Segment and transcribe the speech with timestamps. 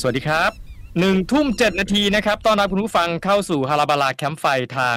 [0.00, 0.50] สวัสดีครับ
[1.00, 4.44] หนึ่งทุ่มเจ็ดนาทีนะครับต้อนรับคุณผู้ฟังเข้าสู่ฮาราบาลาแคมป์ไฟ
[4.76, 4.96] ทาง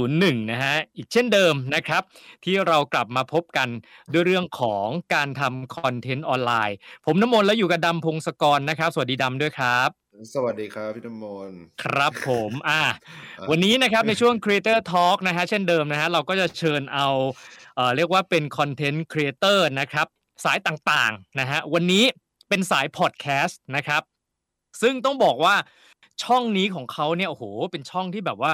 [0.00, 2.02] 101 นะฮะ อีกเช่นเดิมนะครับ
[2.44, 3.68] ที่เรากลับมาพบกัน
[4.12, 6.76] ด้วยเรื่องของการทำคอนเทนต์ออนไลน์
[7.06, 9.88] ผมน้ำมนต์และอยู่กับดำพงศกรนะครับ สวัสดีดำด้วยครับ
[10.34, 12.82] สวัสดีครับพี่น้ำมนต์ครับผมอ่า
[13.50, 17.08] วันนี้นะครับในช่วง Creator Talk นะฮะเช่นเดิมนะฮะเราก็จะเชิญเอา
[17.76, 20.06] เอ่อเรียกว่าเป็น content creator นะครับ
[20.44, 22.04] สายต่างๆนะฮะวันนี้
[22.48, 24.02] เป็นสายพอดแคสต์นะครับ
[24.80, 25.54] ซึ่งต้องบอกว่า
[26.24, 28.52] ช่องนี้ของเขาเนี่ยโอ้โห เป็นช่องที่แบบว่า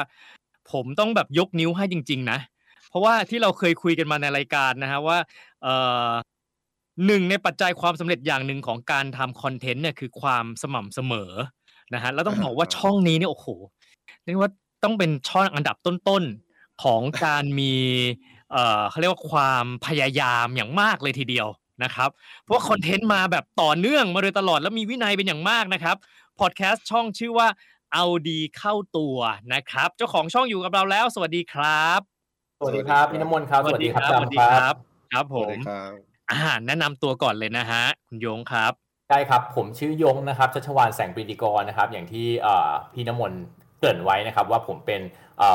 [0.73, 2.39] ผมต้องแบบยกนิ้วให้จริง ๆ นะ
[2.89, 5.19] เพราะว่าที่เราเคยคุยกันมาในรายการนะฮะว่า
[5.63, 5.75] เอ่
[6.09, 6.11] อ
[7.07, 11.33] หนึ่งในปัจจัยความสำเร็จอย่างหนึ่งของการทำคอนเทนต์เนี่ยคือความสม่ำเสมอ
[11.95, 13.47] นะฮะแล้วต้องบอกว่าช่องนี้เนี่ยโอ้โห
[14.25, 14.51] เรียกว่า
[14.85, 17.73] ต้องเป็นช่องอันดับต้นๆของการมี
[18.53, 21.49] เอ่อเขาเรียกว่าความพยายามอย่างมากเลยทีเดียว
[21.83, 22.11] นะครับ
[22.45, 25.97] เพราะว่าคอนเทนต์มาแบบต่อเนื่องมาโดยตลอดแล้วมีวินัยเป็นอย่างมากนะครับ
[26.41, 27.49] พอดแคสต์ช่องชื่อว่า
[27.95, 29.17] เอาดีเข้าตัว
[29.55, 32.01] นะครับ เจ้าของช่องอยู่กับเราแล้ว สวัสดีครับ
[32.59, 34.75] สวัสดีครับพี่น้ำมนต์ครับ สวัสดีครับดำสวัสดีครับ
[35.13, 35.91] ครับผสวัสมดีครับ
[36.31, 38.73] อ่าแนะนำตัวก่อนเลยนะฮะ คุณโยงครับ
[39.09, 43.41] ใช่ครับ ผมชื่อยงนะครับชัชวานแสงปรีดีกรนะครับ อย่างที่เอ่อพี่น้ำมนต์
[43.79, 45.01] เกริ่นไว้นะครับว่าผมเป็น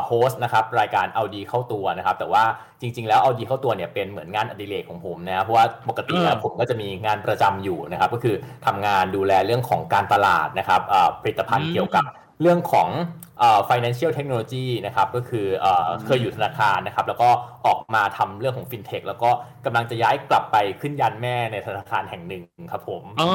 [0.05, 2.43] โฮสต์นะครับรายการเอาดีเข้าตัวนะครับ แต่ว่า
[2.81, 8.35] จริง ๆ แล้วเอาดีเข้าตัวเนี่ยเป็นเหมือนงานอดิเรกของผมนะเพราะว่าปกติแล้วอืมผมก็จะมีงานประจำอยู่นะครับ ก็คือ
[8.65, 12.03] ทำงานดูแลเรื่องของการตลาดนะครับเอ่อผลิตภัณฑ์เกี่ยวกับ
[12.41, 13.22] เรื่องของเอ่อ
[13.69, 17.29] financial technology นะครับก็คือเอ่อเคยอยู่ธนาคารนะครับแล้วก็
[17.65, 19.29] ออกมาทำเรื่องของ fintech แล้วก็
[19.65, 23.29] กำลังจะย้ายกลับไปขึ้นยันแม่ในธนาคารแห่งหนึ่งครับผมอ๋อ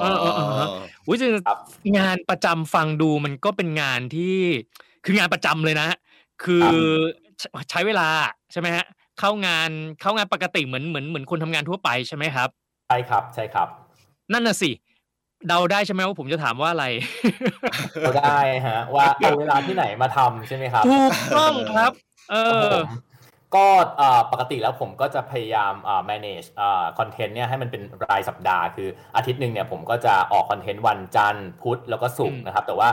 [0.00, 0.68] เออเออเออ
[1.06, 1.58] อุ้ยจริงครับ
[1.98, 4.36] งานประจำฟังดูมันก็เป็นงานที่
[5.04, 5.88] คืองานประจำเลยนะ
[6.44, 6.68] คือ
[7.40, 8.08] ใช้ใช้เวลา
[8.52, 8.84] ใช่ไหมฮะ
[9.18, 12.48] เข้างานเข้างานปกติเหมือนเหมือนเหมือนคนทำงานทั่วไปใช่ไหมครับ
[12.88, 13.68] ใช่ครับใช่ครับ
[14.32, 16.86] นั่นน่ะสิเดาได้ใช่ไหมว่าผมจะถามว่าอะไร
[18.00, 21.92] เราได้ฮะ ว่าเอาเวลาที่ไหนมาทำใช่ไหมครับถูกต้องครับ
[22.30, 22.88] เอครับอผม
[23.54, 23.66] ก็
[23.98, 32.88] เอ่อปกติแล้วผมก็จะพยายามเอ่อ manage เอ่อ content เนี่ยให้มันเป็นรายสัปดาห์คืออาทิตย์หนึ่งเนี่ยผมก็จะออกคอนเทนต์วันจันทร์พุธแล้วก็ศุกร์อืมนะครับ แต่ว่า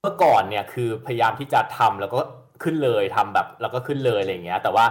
[0.00, 2.20] เมื่อก่อนเนี่ยคือพยายามที่จะทำแล้วก็
[2.62, 4.84] ขึ้นเลยทำแบบแล้วก็ขึ้นเลยอะไรอย่างเงี้ยแต่ว่า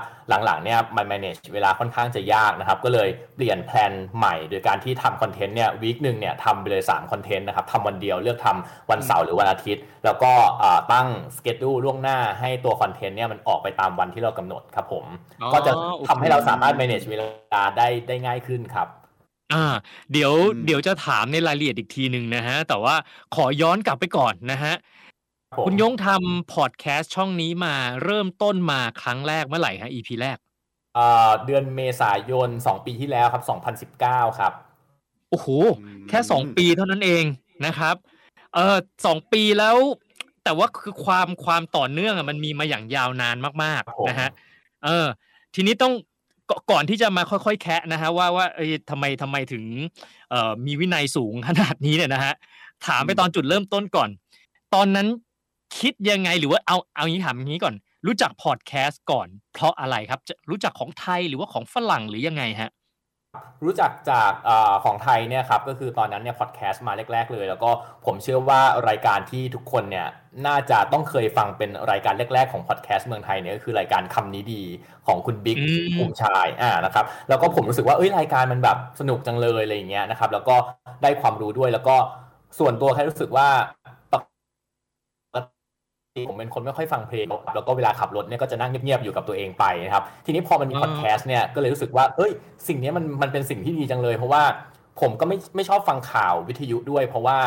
[0.45, 11.07] หลังๆเนี่ยมัน manage เวลาค่อนข้างจะยากนะครับ ก็เลยเปลี่ยน plan ใหม่ โดยการที่ทำคอนเทนต์เนี่ย week หนึ่งเนี่ยทำไปเลย3คอนเทนต์นะครับทำวันเดียวเลือกทำวันเสาร์หรือวันอาทิตย์ แล้วก็เอ่อตั้ง
[11.37, 15.05] schedule ล่วงหน้าให้ตัวคอนเทนต์เนี่ยมันออกไปตามวันที่เรากำหนดครับผม
[15.41, 18.87] อ๋อก็จะโอเคทำให้เราสามารถ manage เวลาได้ได้ง่ายขึ้นครับ
[19.53, 19.65] อ่า
[20.13, 22.95] เดี๋ยวอืมเดี๋ยวจะถามในรายละเอียดอีกทีหนึ่งนะฮะแต่ว่า
[23.35, 25.02] ขอย้อนกลับไปก่อนนะฮะผม
[25.65, 30.37] คุณยงทำพอดแคสต์ช่องนี้มาเริ่มต้นมาครั้งแรกเมื่อไหร่ฮะ EP แรก
[30.95, 33.43] เอ่อเดือนเมษายน 2 ปีที่แล้วครับ
[33.99, 34.53] 2019 ครับ
[35.29, 35.47] โอ้โห
[35.79, 37.23] อืมแค่สองปีเท่านั้นเอง
[37.65, 37.95] นะครับ
[38.53, 39.77] เออสองปีแล้ว
[40.43, 44.29] แต่ว่าคือความความต่อเนื่องอะมันมีมาอย่างยาวนานมากครับผมๆนะฮะ
[44.85, 45.07] เออ
[45.55, 45.93] ทีนี้ต้อง
[46.49, 49.63] ก่ก่อนที่จะมาค่อยๆ แคะนะฮะว่าว่าเอ้ยทำไมทำไมถึง
[50.29, 52.33] เอ่อมีวินัยสูงขนาดนี้เนี่ยนะฮะ
[52.87, 54.09] ถามไปตอนจุดเริ่มต้นก่อน
[54.73, 55.07] ตอนนั้น
[55.79, 57.75] คิดยังไงหรือว่าเอาเอางี้ถามอย่างนี้ก่อน
[58.05, 62.71] รู้จักพอดแคสต์ก่อน เพราะอะไรครับจะรู้จักของไทยหรือว่าของฝรั่งหรือยังไงฮะ
[63.65, 67.69] รู้จักจากเออของไทยเนี่ยครับก็คือตอนนั้นเนี่ยพอดแคสต์มาแรก ๆ เลย แล้วก็
[68.05, 70.07] ผมเชื่อว่ารายการที่ทุกคนเนี่ย
[70.47, 74.63] น่าจะต้องเคยฟังเป็นรายการแรก ๆ ของพอดแคสต์เมืองไทยเนี่ยก็คือรายการคำนี้ดี
[75.07, 80.55] ของคุณบิ๊กอืมภูมิชายอ่านะครับแล้วก็ผมรู้สึกว่าเอ้ยรายการมันแบบสนุกจังเลยอะไรอย่างเงี้ยนะครับแล้วก็
[81.03, 81.95] ได้ความรู้ด้วยแล้วก็
[82.59, 83.82] ส่วนตัวแค่รู้สึกว่าปกติ
[86.27, 87.25] ผมเป็นคนไม่ค่อยฟังเพลง
[87.55, 92.31] แล้วก็เวลาขับรถเนี่ยก็จะนั่งเงียบๆอยู่กับตัวเองไปนะครับทีนี้พอมันมีอ่าพอดแคสต์เนี่ยก็เลยรู้สึกว่าเอ้ย
[92.67, 94.43] สิ่งเนี้ยมันมันเป็นสิ่งที่ดีจังเลย เพราะว่า
[95.01, 97.37] ผมก็ไม่ไม่ชอบฟังข่าววิทยุด้วย เพราะว่า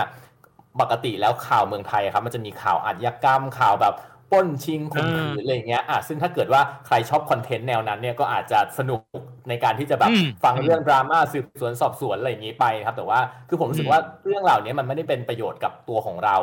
[0.80, 3.94] ปกติแล้วข่าวเมืองไทยครับมันจะมีข่าวอาชญากรรมข่าวแบบ
[4.32, 9.00] ปล้นชิงข่มขืนอะไรอย่างเงี้ยอะซึ่งถ้าเกิดว่าใครชอบคอนเทนต์แนวนั้นเนี่ยก็อาจจะสนุก
[9.48, 16.36] ในการที่จะแบบอืมฟังเรื่องดราม่าสืบสวนสอบสวนอะไรอย่างนี้ไปนะครับ แต่ว่าคือผมรู้สึกว่าเรื่องเหล่านี้มันไม่ได้เป็นประโยชน์กับตัวของเรา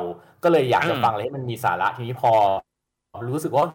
[0.44, 2.32] ก็เลยอยากจะอืมฟังอะไรให้มันมีสาระทีนี้พอ
[3.30, 3.66] รู้สึกว่า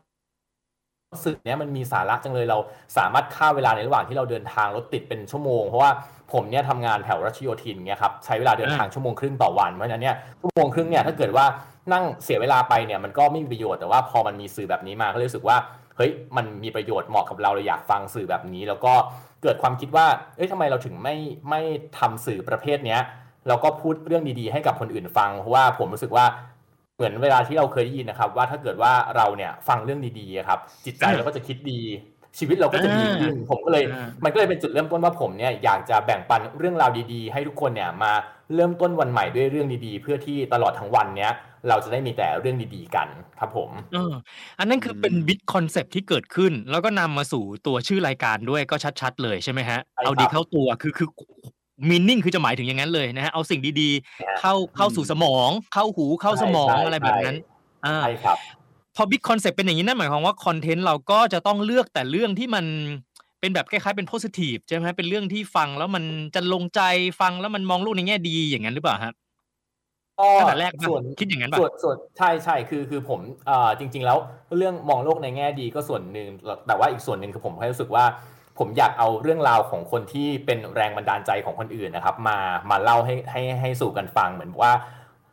[1.25, 2.59] สึกเนี้ยมันมีสาระจังเลยเรา
[2.97, 5.91] สามารถฆ่าเวลาในระหว่างที่เราเดินทางรถติดเป็นชั่วโมง เพราะว่า
[6.33, 11.47] ผมเนี่ยทำงานแถวรัชโยธินเนี่ยครับใช้เวลาเดินทางชั่วโมงครึ่งต่อวันเพราะฉะนั้นเนี่ยชั่วโมงครึ่งเนี่ยถ้าเกิดว่า
[11.93, 15.57] นั่งเสียเวลาไปเนี่ยมันก็ไม่มีประโยชน์แต่ว่าพอมันมีสื่อแบบนี้มาก็เลยรู้สึกว่า
[15.97, 18.93] เฮ้ยมันมีประโยชน์เหมาะกับเราเราอยากฟังสื่อแบบนี้ แล้วก็
[19.43, 20.07] เกิดความคิดว่า
[20.37, 21.17] เอ้ยทำไมเราถึงไม่
[21.51, 21.61] ไม่
[21.99, 23.01] ทำสื่อประเภทเนี้ย
[23.49, 26.25] แล้วก็พูดเรื่องดีๆให้กับคนอื่นฟังเพราะว่าผมรู้สึกว่า
[26.99, 31.81] เหมือนเวลาที่เราเคยได้ยินนะครับ ว่าถ้าเกิดว่าเราเนี่ยฟังเรื่องดีๆอะครับ จิตใจเราก็จะคิดดี
[32.39, 38.13] ชีวิตเราก็จะดีขึ้นผมก็เลยอ่ามัมันก็เลยเป็นจุดเริ่มต้นว่าผมเนี่ยอยากจะแบ่งปันเรื่องราวดีๆ ให้ทุกคนเนี่ยมา
[38.55, 41.33] เริ่มต้นวันใหม่ด้วยเรื่องดีๆ เพื่อที่ตลอดทั้งวันเนี้ย
[41.69, 43.09] เราจะได้มีแต่เรื่องดีๆกัน
[43.39, 44.13] ครับผมเออ
[44.59, 51.09] อันนั้นคือเป็นอืมบิ t คอนเซปที่เกิดขึ้น แล้วก็นำมาสู่ตัวชื่อรายการด้วยก็ชัด ๆ เลยใช่ไหมฮะใช่ครับเอาดีเข้าตัวคือคือ
[51.89, 57.37] มีนิ่งคือจะหมายถึงอย่างนั้นเลยนะฮะเอาสิ่งดีๆ เข้าเข้าสู่สมอง เข้าหูเข้าสมองใช่อะไรแบบนั้น
[57.87, 58.39] อ่าใช่ครับ
[58.97, 62.65] พอ big concept เป็นอย่างนี้นั่นหมายความว่าคอนเทนต์เราก็จะต้องเลือกแต่เรื่องที่มัน
[63.41, 66.05] เป็นแบบคล้ายๆเป็น positive ใช่ไหมเป็นเรื่องที่ฟังแล้วมัน
[66.35, 66.81] จะลงใจ
[67.21, 69.13] ฟังแล้วมันมองโลกในแง่ดีอย่างนั้นหรือเปล่าฮะ
[70.19, 74.19] ก็ตั้งแต่แรกปะส่วนคิดอย่างนั้นปะส่วนส่วนใช่ใช่คือคือผมเอ่อจริง ๆ แล้ว
[74.57, 76.29] เรื่องมองโลกในแง่ดีก็ส่วนหนึ่ง
[76.67, 78.05] แต่ว่าอีกส่วนหนึ่งคือผมแค่รู้สึกว่า
[78.59, 82.39] ผมอยากเอาเรื่องราวของคนที่เป็นแรงบันดาลใจของคนอื่นนะครับ มา
[82.71, 84.73] มาเล่าให้ให้ให้สู่กันฟังเหมือนว่า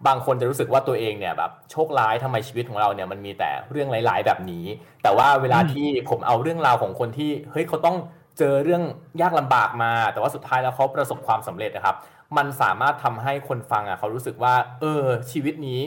[0.07, 4.65] บางคนจะรู้สึกว่าตัวเองเนี่ยแบบโชคร้ายทำไมชีวิตของเราเนี่ยมันมีแต่เรื่องร้ายๆแบบนี้
[5.03, 7.97] แต่ว่าเวลาที่ผมเอาเรื่องราวของคนที่เฮ้ยเขาต้อง
[8.39, 8.83] เจอเรื่อง
[9.21, 11.95] ยากลำบากมา แต่ว่าสุดท้ายแล้วเขาประสบความสำเร็จนะครับ
[12.37, 15.79] มันสามารถทำให้คนฟังอะเขารู้สึกว่า เออ ชีวิตนี้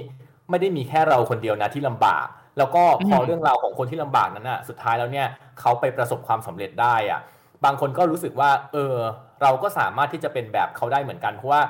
[0.50, 2.26] ไม่ได้มีแค่เราคนเดียวนะที่ลำบาก
[2.58, 5.26] แล้วก็พอเรื่องราวของคนที่ลำบากนั้นอะสุดท้ายแล้วเนี่ย
[5.60, 7.20] เขาไปประสบความสำเร็จได้อะ
[7.64, 8.94] บางคนก็รู้สึกว่าเออ
[9.42, 11.62] เราก็สามารถที่จะเป็นแบบเขาได้เหมือนกันเพราะว่า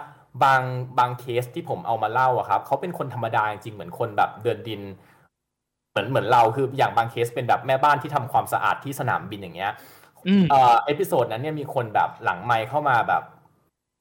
[0.44, 0.60] บาง
[0.98, 4.82] บางเคสที่ผมเอามาเล่าอะครับเขาเป็นคนธรรมดาจริงๆเหมือนคนแบบเดินดิน
[5.90, 9.72] เหมือนเหมือนเราคืออย่างบางเคสเป็นแบบแม่บ้านที่ทำความสะอาดที่สนามบินอย่างเงี้ย
[10.28, 13.22] อืมเอ่อ episode นั้นเนี่ยมีคนแบบหลังไมค์เข้ามาแบบ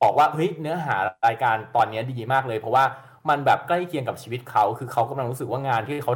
[0.03, 0.95] บอกว่าเฮ้ยเนื้อหา
[1.27, 2.83] รายการตอนเนี้ยดีมากเลย เพราะว่า
[3.29, 6.13] มันแบบใกล้เคียงกับชีวิตเขาคือเขากำลังรู้สึกว่างานที่เขา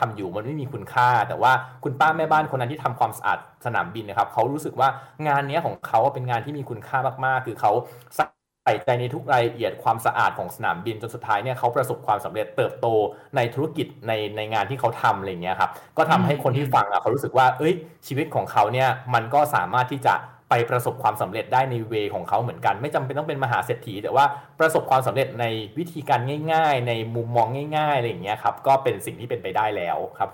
[0.00, 1.52] ทำอยู่มันไม่มีคุณค่า แต่ว่า
[1.84, 4.88] คุณป้าแม่บ้านคนนั้นที่ทำความสะอาดสนามบินนะครับเขารู้สึกว่า
[5.26, 7.72] งานนี้ของเขาเป็นงานที่มีคุณค่ามากๆ คือเขา
[8.16, 12.86] ใส่ใจในทุกรายละเอียดความสะอาดของสนามบินจนสุดท้ายเนี่ยเขาประสบความสำเร็จเติบโต
[13.36, 17.74] ในธุรกิจในในงานที่เขาทำอะไรเงี้ยครับก็ทำให้คนที่ฟังอะเขารู้สึกว่า เอ้ย
[18.06, 20.14] ชีวิตของเขาเนี่ยมันก็สามารถที่จะ
[20.54, 24.24] ไปประสบความสำเร็จได้ในเวของเขาเหมือนกัน ไม่จำเป็นต้องเป็นมหาเศรษฐี แต่ว่า
[24.60, 25.44] ประสบความสำเร็จใน
[25.78, 26.20] วิธีการ
[26.52, 30.28] ง่าย ๆ ในมุมมองง่ายๆอะไรอย่างเงี้ยครับก็เป็นสิ่งที่เป็นไปได้แล้วครับ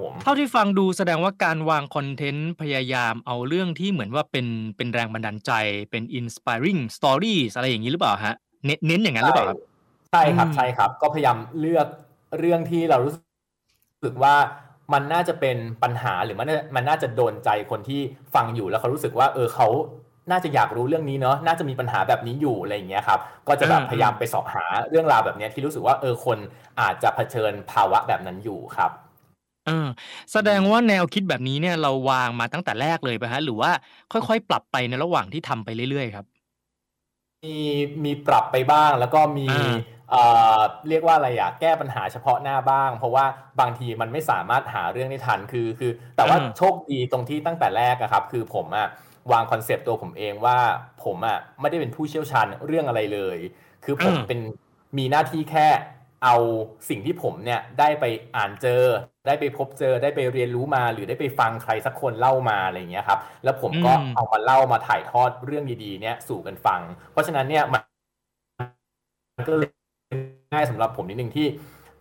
[0.00, 4.46] ผมเท่าที่ฟังดูแสดงว่าการวางคอนเทนต์พยายามเอาเรื่องที่เหมือนว่าเป็น
[4.76, 5.52] เป็นแรงบันดาลใจ
[5.90, 8.34] เป็น inspiring stories อะไรอย่างนี้หรือเปล่าฮะ
[8.64, 9.58] เน้นเน้นอย่างนั้นหรือเปล่าครับ
[10.12, 11.86] ใช่ครับอืมใช่ครับ ก็พยายามเลือก
[12.38, 13.14] เรื่องที่เรารู้
[14.04, 14.34] สึกว่า
[14.92, 18.00] มันน่าจะเป็นปัญหาหรือมันน่ามันน่าจะโดนใจคนที่
[18.34, 19.68] ฟังอยู่แล้วเขารู้สึกว่า เออเขา
[20.30, 26.38] น่าจะอยากรู้เรื่องนี้เนาะน่าจะมีปัญหาแบบนี้อยู่อะไรอย่างเงี้ยครับก็จะแบบอืมพยายามไปสอบหาเรื่องราวแบบเนี้ยที่รู้สึกว่าเออคน
[26.80, 28.90] อาจจะเผชิญภาวะแบบนั้นอยู่ครับ
[29.64, 29.86] เออ
[30.32, 33.70] แสดงว่าแนวคิดแบบนี้เนี่ยเราวางมาตั้งแต่แรกเลยป่ะฮะหรือว่า
[34.12, 36.26] ค่อยๆ ปรับไปในระหว่างที่ทำไปเรื่อยๆครับ
[37.44, 37.56] มี
[38.04, 40.22] มีปรับไปบ้างแล้วก็มีอ่า เอ่
[40.56, 40.58] อ
[40.88, 43.24] เรียกว่าอะไรอะแก้ปัญหาเฉพาะหน้าบ้าง เพราะว่า
[43.60, 48.88] บางทีมันไม่สามารถหาเรื่องได้ทันคือคือ แต่ว่าอืมโชคดีตรงที่ตั้งแต่แรกอะครับ คือผมอะ
[49.32, 50.58] วาง concept ตัวผมเองว่า
[51.04, 53.38] ผมอะไม่ได้เป็นผู้เชี่ยวชาญเรื่องอะไรเลย
[53.84, 54.40] คือผมอืมเป็น
[54.98, 55.68] มีหน้าที่แค่
[56.24, 56.36] เอา
[56.88, 58.04] สิ่งที่ผมเนี่ยได้ไป
[58.36, 58.82] อ่านเจอ
[59.26, 66.80] ได้ไปพบเจอได้ไปเรียนรู้มา หรือได้ไปฟังใครสักคนเล่ามาอะไรอย่างเงี้ยครับ แล้วผมก็อืมเอามาเล่ามาถ่ายทอดเรื่องดีๆเนี่ยสู่กันฟัง
[67.12, 67.82] เพราะฉะนั้นเนี่ยมัน
[69.36, 69.70] มันก็เลย
[70.52, 71.46] ง่ายสำหรับผมนิดนึงที่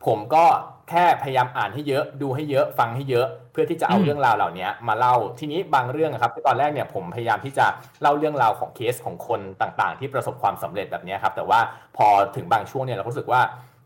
[0.05, 0.45] ผมก็
[0.89, 7.65] แค่พยายามอ่านให้เยอะดูให้เยอะฟังให้เยอะ เพื่อที่จะเอาอืมเรื่องราวเหล่านี้มาเล่าทีนี้บางเรื่องอะครับตอนแรกเนี่ยผมพยายามที่จะ
[8.01, 11.59] เล่าเรื่องราวของเคสของคนต่างๆ ที่ประสบความสำเร็จแบบนี้ครับแต่ว่า
[11.97, 13.41] พอถึงบางช่วงเนี่ยเราก็รู้สึกว่า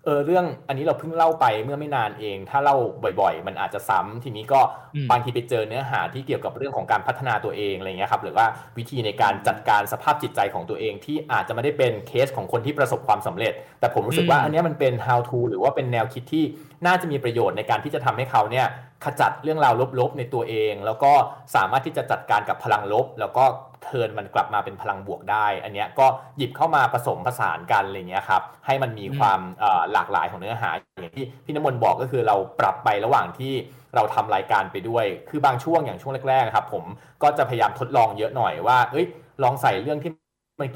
[0.05, 2.75] เออเรื่องอันนี้เราเพิ่งเล่าไปเมื่อไม่นานเอง ถ้าเล่า
[3.21, 4.59] บ่อยๆ มันอาจจะซ้ำทีนี้ก็
[4.95, 8.45] อืมบางทีไปเจอเนื้อหาที่เกี่ยวกับเรื่องของการพัฒนาตัวเองอะไรเงี้ยครับหรือว่า
[8.77, 16.45] วิธีในการจัดการสภาพจิตใจของตัวเองที่อาจจะไม่ได้เป็นเคสของคนที่ประสบความสำเร็จ แต่ผมรู้สึกว่าอืมอันเนี้ยมันเป็น how to หรือว่าเป็นแนวคิดที่
[16.85, 18.67] น่าจะมีประโยชน์ในการที่จะทำให้เขาเนี่ย
[19.05, 21.11] ขจัดเรื่องราวลบๆในตัวเอง แล้วก็
[21.55, 23.43] สามารถที่จะจัดการกับพลังลบ แล้วก็
[23.83, 30.69] เทิร์นมันกลับมาเป็นพลังบวกได้ อันเนี้ยก็หยิบเข้ามาผสมผสานกันอะไรเงี้ยครับให้มันมีอืมความเอ่อหลากหลายของเนื้อหา
[31.01, 33.53] อย่างที่พี่น้ำมนต์บอกก็คือเราปรับไประหว่างที่
[33.95, 36.83] เราทำรายการไปด้วย คือบางช่วงอย่างช่วงแรกๆครับ ผม
[37.23, 39.05] ก็จะพยายามทดลองเยอะหน่อยว่า เอ้ย
[39.43, 40.11] ลองใส่เรื่องที่
[40.61, 40.69] มัน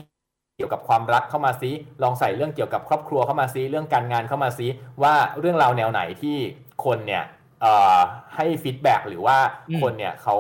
[0.58, 1.72] เกี่ยวกับความรักเข้ามาซิ
[2.04, 4.68] ลองใส่เรื่องเกี่ยวกับครอบครัวเข้ามาซิเรื่องการงานเข้ามาซิ
[5.04, 6.38] ว่าเรื่องราวแนวไหนที่
[6.86, 7.24] คนเนี่ย
[7.62, 7.98] เอ่อ
[8.36, 9.38] ให้ฟีดแบ็กหรือว่า
[9.70, 10.36] อืมคนเนี่ยเขา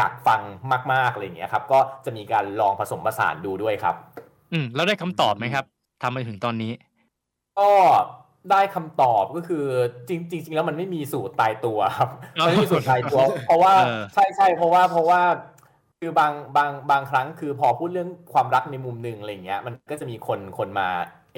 [0.00, 0.40] อยากฟัง
[0.92, 3.94] มากๆอะไรอย่างเงี้ยครับ ก็จะมีการลองผสมผสานดูด้วยครับ
[4.52, 5.64] อืมแล้วได้คำตอบไหมครับ
[6.02, 6.72] ทำมาถึงตอนนี้
[7.58, 7.70] ก็
[8.50, 9.64] ได้คำตอบก็คือ
[10.08, 15.20] จริงจริงๆแล้วมันไม่มีสูตรตายตัวครับอ๋อมันไม่มีสูตรตายตัว เพราะว่าเออใช่ใช่เพราะว่าเพราะว่า
[16.00, 20.88] คือบางบางบางครั้งคือพอพูดเรื่องความรักในมุมหนึ่งอะไรอย่างเงี้ย มันก็จะมีคนคนมา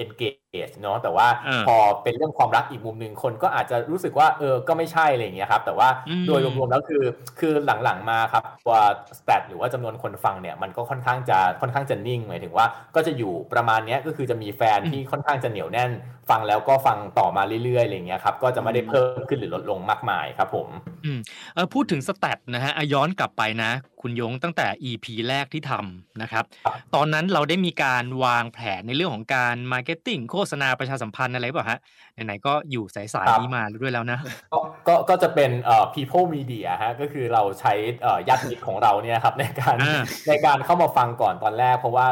[0.03, 7.03] engage เนาะแต่ว่าเออพอเป็นเรื่องความรักอีกมุมหนึ่งคนก็อาจจะรู้สึกว่าเออก็ไม่ใช่อะไรอย่างเงี้ยครับแต่ว่าอืมโดยรวมๆแล้วคือ
[7.39, 8.77] คือหลังๆมาครับตัว
[9.19, 15.91] stat หรือว่าจำนวนคนฟังเนี่ยมันก็ค่อนข้างจะค่อนข้างจะนิ่งหมายถึงว่าก็จะอยู่ประมาณเนี้ยก็คือจะมีแฟนที่ค่อนข้างจะเหนียวแน่น
[16.29, 20.67] ฟังแล้วก็ฟังต่อมาเรื่อยๆอะไรอย่างเงี้ยครับก็จะไม่ได้เพิ่มขึ้นหรือลดลงมากมายครับผม
[21.05, 21.19] อืม
[21.55, 23.71] เออพูดถึง stat นะฮะอะย้อนกลับไปนะ
[24.03, 31.79] คุณยงตั้งแต่ EP แรกที่ทำนะครับครับ ตอนนั้นเราได้มีการวางแผนในเรื่องของการ marketing โฆษณาประชาสัมพันธ์อะไรเปล่าฮะ
[32.13, 34.19] ไหนๆก็อยู่สายๆนี้มาด้วยแล้วนะ
[34.53, 42.07] ก็ก็ก็จะเป็นเอ่อ people media ฮะก็คือเราใช้เอ่อญาติมิตรของเราเนี่ยครับในการอ่าในการเข้ามาฟังก่อนตอนแรกเพราะว่า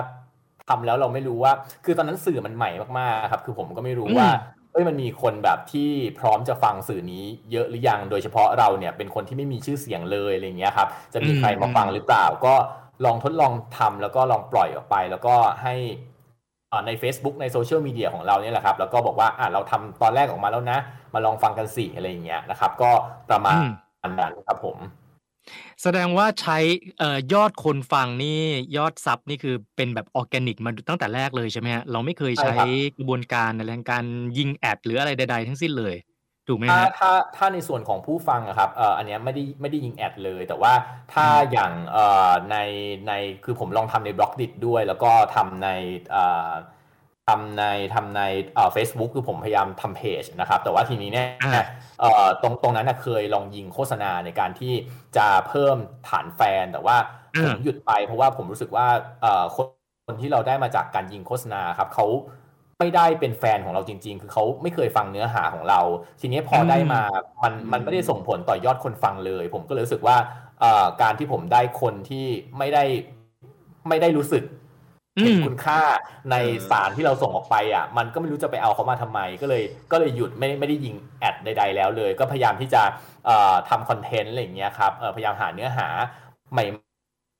[0.69, 1.53] ทำแล้วเราไม่รู้ว่า
[1.85, 2.69] คือตอนนั้นสื่อมันใหม่
[2.99, 4.27] มากๆครับ คือผมก็ไม่รู้ว่า
[4.71, 12.55] เอ้ยมันมีคนแบบที่พร้อมจะฟังสื่อนี้เยอะหรือยังโดยเฉพาะเราเนี่ยเป็นคนที่ไม่มีชื่อเสียงเลยอะไรอย่างเงี้ยครับจะมีใครมาฟังหรือเปล่า ก็
[13.05, 15.75] ลองทดลองทำแล้วก็ลองปล่อยออกไป แล้วก็ให้
[16.71, 20.77] อ่าใน Facebook ในโซเชียลมีเดียของเราเนี่ยแหละครับ แล้วก็บอกว่าอะเราทำตอนแรกออกมาแล้วนะ
[21.13, 22.91] มาลองฟังกันสิอะไรอย่างเงี้ยนะครับ ก็
[23.29, 23.67] ประมาณอืม
[24.19, 24.77] นั้นครับผม
[25.83, 26.57] แสดงว่าใช้
[26.99, 28.39] เอ่อ ยอดคนฟังนี่
[28.77, 34.05] ยอดซับนี่คือเป็นแบบออร์แกนิกมาตั้งแต่แรกเลยใช่ไหมฮะเราไม่เคยใช่ใช้ครับ กระบวนการอะไรทางการ
[34.37, 35.95] ยิงแอด หรืออะไรใด ๆ ทั้งสิ้นเลย
[36.47, 40.73] ถูกไหมถ้าฮะถ้า ถ้าในส่วนของผู้ฟังอะครับ เอ่อ อันเนี้ยไม่ได้ ไม่ได้ยิงแอดเลย แต่ว่า
[41.13, 42.57] ถ้าอืม อย่าง เอ่อ ใน
[43.07, 43.13] ใน
[43.45, 45.69] คือผมลองทำในบล็อกดิด้วย แล้วก็ทำใน
[46.11, 46.51] เอ่อ
[47.27, 47.63] ทำใน
[47.95, 48.21] ทำใน
[48.55, 51.65] เอ่อ Facebook คือผมพยายามทำเพจนะครับ แต่ว่าทีนี้เนี่ยอ่า
[51.99, 54.73] เอ่อตรงตรงนั้นนะเคยลองยิงโฆษณาในการที่
[55.17, 55.77] จะเพิ่ม
[56.09, 56.97] ฐานแฟน แต่ว่า
[57.41, 58.87] ผมหยุดไปเพราะว่าผมรู้สึกว่า
[59.21, 59.67] เอ่อคน
[60.07, 62.05] คนที่เราได้มาจากการยิงโฆษณาครับเขา
[62.79, 65.81] ไม่ได้เป็นแฟนของเราจริง ๆ คือเขาไม่เคยฟังเนื้อหาของเรา
[66.21, 67.01] ทีนี้พอได้มา
[67.43, 70.17] มันมันไม่ได้ส่งผลต่อยอดคนฟังเลย ผมก็เลยรู้สึกว่า
[70.59, 72.25] เอ่อการที่ผมได้คนที่
[72.57, 72.83] ไม่ได้
[73.89, 74.70] ไม่ได้รู้สึกอืม
[75.19, 75.81] เห็นคุณค่า
[76.31, 82.81] ในเออสารที่เราส่งออกไปอะ มันก็ไม่รู้จะไปเอาเขามาทำไม ก็เลยก็เลยหยุดไม่ไม่ได้ยิงแอดใด ๆ แล้วเลย ก็พยายามที่จะ
[83.25, 85.87] เอ่อทำคอนเทนต์อะไรอย่างเงี้ยครับเอ่อพยายามหาเนื้อหา
[86.53, 86.65] ใหม่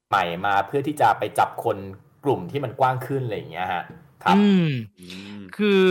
[0.10, 1.78] ใหม่มาเพื่อที่จะไปจับคน
[2.24, 3.84] กลุ่มที่มันกว้างขึ้นอะไรอย่างเงี้ยฮะ
[4.24, 4.68] ครับอืม
[5.00, 5.06] อื
[5.38, 5.84] มคือ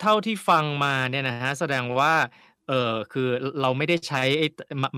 [0.00, 2.12] เท่าที่ฟังมาเนี่ยนะฮะแสดงว่า
[2.68, 3.28] เออคือ
[3.60, 4.46] เราไม่ได้ใช้ไอ้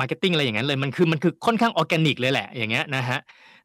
[0.00, 3.18] marketing อะไรอย่างนั้นเลยมันคือมันคือค่อนข้างออร์แกนิกเลยแหละอย่างเงี้ยนะฮะ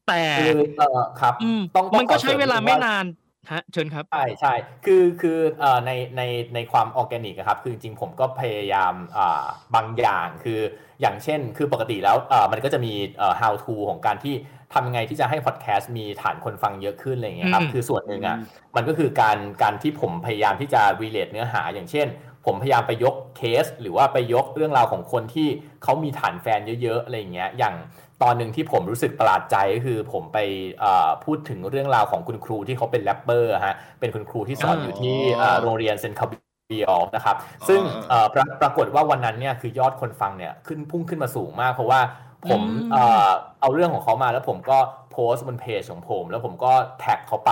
[0.07, 3.05] แต่คือเอ่อครับอืมต้องต้องมันก็ขอใช้สริเวลานิดนึงไม่นาน
[3.51, 4.53] ฮะเชิญครับใช่ใช่
[4.85, 6.21] คือคือเอ่อในใน
[6.55, 9.45] ในความออร์แกนิกอะครับ คือจริงๆผมก็พยายามอ่า
[9.75, 10.59] บางอย่างคือ
[11.01, 14.33] อย่างเช่น คือปกติแล้วเอ่อมันก็จะมีเอ่อ how to ของการที่
[14.73, 18.45] ทำยังไงที่จะให้พอดแคสต์มีฐานคนฟังเยอะขึ้นอะไรอย่างเงี้ยครับอืมคือส่วนหนึ่งอะอืม
[18.75, 22.07] มันก็คือการการที่ผมพยายามที่จะ relate เนื้อหาอย่างเช่น
[22.45, 25.47] ผมพยายามไปยกเคส หรือว่าไปยกเรื่องราวของคนที่
[25.83, 27.75] เขามีฐานแฟนเยอะๆอะไรอย่างเงี้ยอย่าง
[28.23, 30.37] ตอนหนึ่งที่ผมรู้สึกประหลาดใจก็คือผมไป
[30.79, 36.33] เอ่อพูดถึงเรื่องราวของคุณครูที่เขาเป็นแรปเปอร์ฮะเป็นคุณครูที่สอนอ๋อออยู่ที่เอ่อโรงเรียนเซนต์คาเบ
[36.77, 37.35] รียลนะครับ
[37.67, 42.01] ซึ่งอ๋อเอ่อปรปรากฏว่าวันนั้นเนี่ยคือยอดคนฟังเนี่ยขึ้นพุ่งขึ้นมาสูงมาก เพราะว่า
[42.49, 43.29] ผมอืมเอ่อ
[43.61, 44.77] เอาเรื่องของเขามาแล้วผมก็
[45.11, 47.51] โพสต์บนเพจของผม แล้วผมก็แท็กเขาไป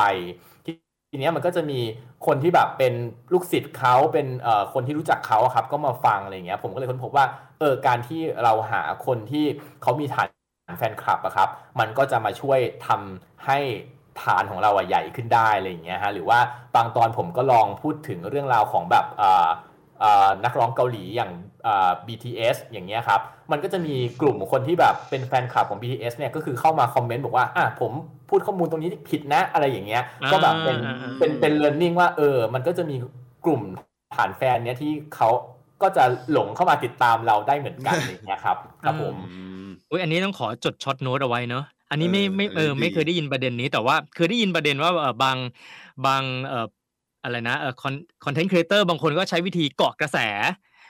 [1.11, 1.79] ทีเนี้ยมันก็จะมี
[2.27, 2.93] คนที่แบบเป็น
[3.33, 7.25] ลูกศิษย์เขาเป็นเอ่อคนที่รู้จักเขาอะครับ ก็มาฟังอะไรอย่างเงี้ยผมก็เลยค้นพบว่า
[7.59, 9.45] เออการที่เราหาคนที่
[9.81, 10.27] เขามีฐาน
[10.77, 11.49] แฟนคลับอะครับ
[11.79, 13.59] มันก็จะมาช่วยทำให้
[14.21, 16.39] ฐานของเราอะใหญ่ขึ้นได้อะไรอย่างเงี้ยฮะหรือว่า
[16.75, 19.47] บางตอนผมก็ลองพูดถึงเรื่องราวของแบบเอ่อ
[19.99, 21.31] เอ่อนักร้องเกาหลีอย่าง
[21.63, 27.91] เอ่อ BTS อย่างเงี้ยครับ มันก็จะมีกลุ่มคนที่แบบเป็นแฟนคลับของ BTS เนี่ยก็คือเข้ามาคอมเมนต์บอกว่าอะผม
[28.29, 32.95] พูดข้อมูลตรงนี้ผิดนะอะไรอย่างเงี้ย ก็แบบเป็นอ่าอ่าอ่าเป็นเป็น learning ว่าเออ มันก็จะมี
[33.45, 33.61] กลุ่ม
[34.15, 35.29] ฐานแฟนเนี้ยที่เขา
[35.83, 45.37] ก็จะหลงเข้ามาติดตามเราได้เหมือนกันอย่างเงี้ยครับครับผมอืมอุ้ยอันนี้ต้องขอจด short note เอาไว้เนอะอันนี้ไม่เออไม่เออเออไม่ได้เคยได้ยินประเด็นนี้ แต่ว่าเคยได้ยินประเด็นว่าเออบาง
[46.05, 46.67] บางเอ่อ
[47.23, 47.93] อะไรนะเออ con
[48.25, 50.17] content creator บางคนก็ใช้วิธีเกาะกระแส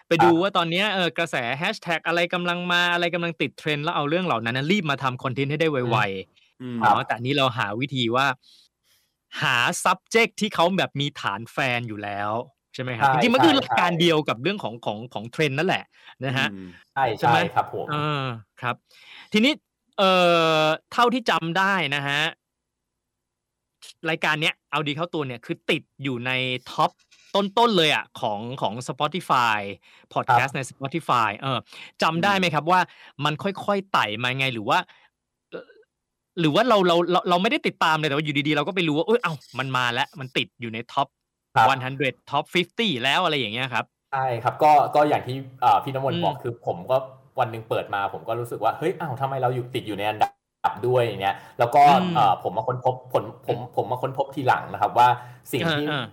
[0.08, 5.98] ไปดูครับว่าตอนเนี้ยเออกระแสแฮชแท็กอะไรกำลังมาอะไรกำลังติดเทรนด์แล้วเอาเรื่องเหล่านั้นนะรีบมาทำคอนเทนต์ให้ได้ไว
[6.62, 8.26] อืมๆอ๋อแต่อันนี้เราหาวิธีว่า
[9.42, 12.32] หา subject ที่เขาแบบมีฐานแฟนอยู่แล้ว
[12.74, 15.84] ใช่ไหมครับใช่จริงๆมันคือใช่หลักการใช่เดียวกับเรื่องของของของเทรนด์นั่นแหละ
[16.26, 18.26] นะฮะอืมใช่ใช่ไหใช่ครับผมเออ
[18.62, 18.76] ครับ
[19.34, 19.54] ทีนี้
[19.98, 20.12] เอ่
[20.64, 22.22] อเท่าที่จำได้นะฮะ
[24.10, 26.32] รายการเนี้ยเอาดีเข้าตัวเนี่ยคือติดอยู่ใน
[26.72, 26.92] top
[27.36, 29.60] ต้นๆเลยอะของของ Spotify
[30.14, 31.60] พอดแคสต์ใน Spotify เออ
[32.04, 32.80] จำได้ไหมครับว่า
[33.26, 34.80] มันค่อยๆไต่มาไงหรือว่า
[35.52, 35.66] เอ่อ
[36.40, 41.21] หรือว่าเราเราเราเราไม่ได้ติดตามเลยแต่ว่าอยู่ดีๆ เราก็ไปรู้ว่าเอยเอ้ามันมาแล้ว มันติดอยู่ใน top ครับ
[41.56, 42.46] 100 top
[42.78, 46.98] 50 แล้วอะไรอย่างเงี้ยครับใช่ครับก็ก็อย่างที่เอ่อพี่น้ำมนอืต์มบอกคือผมก็
[47.40, 55.08] วันหนึ่งเปิดมาผมก็รู้สึกว่าเฮ้ยอ้าวทำไมเราอยู่ติดอยู่ในอันดับด้วยอย่างเงี้ยแล้วก็อืมเอ่อผมมาค้นพบผมผมผมมาค้นพบทีหลังนะครับว่า
[55.52, 56.06] สิ่งที่อ่า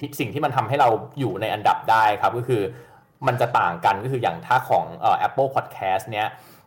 [0.00, 0.88] ที่สิ่งที่มันทำให้เรา
[1.20, 2.62] อยู่ในอันดับได้ครับก็คือ
[3.26, 6.26] มันจะต่างกันก็คืออย่างถ้าของเอ่อ Apple Podcast เนี้ย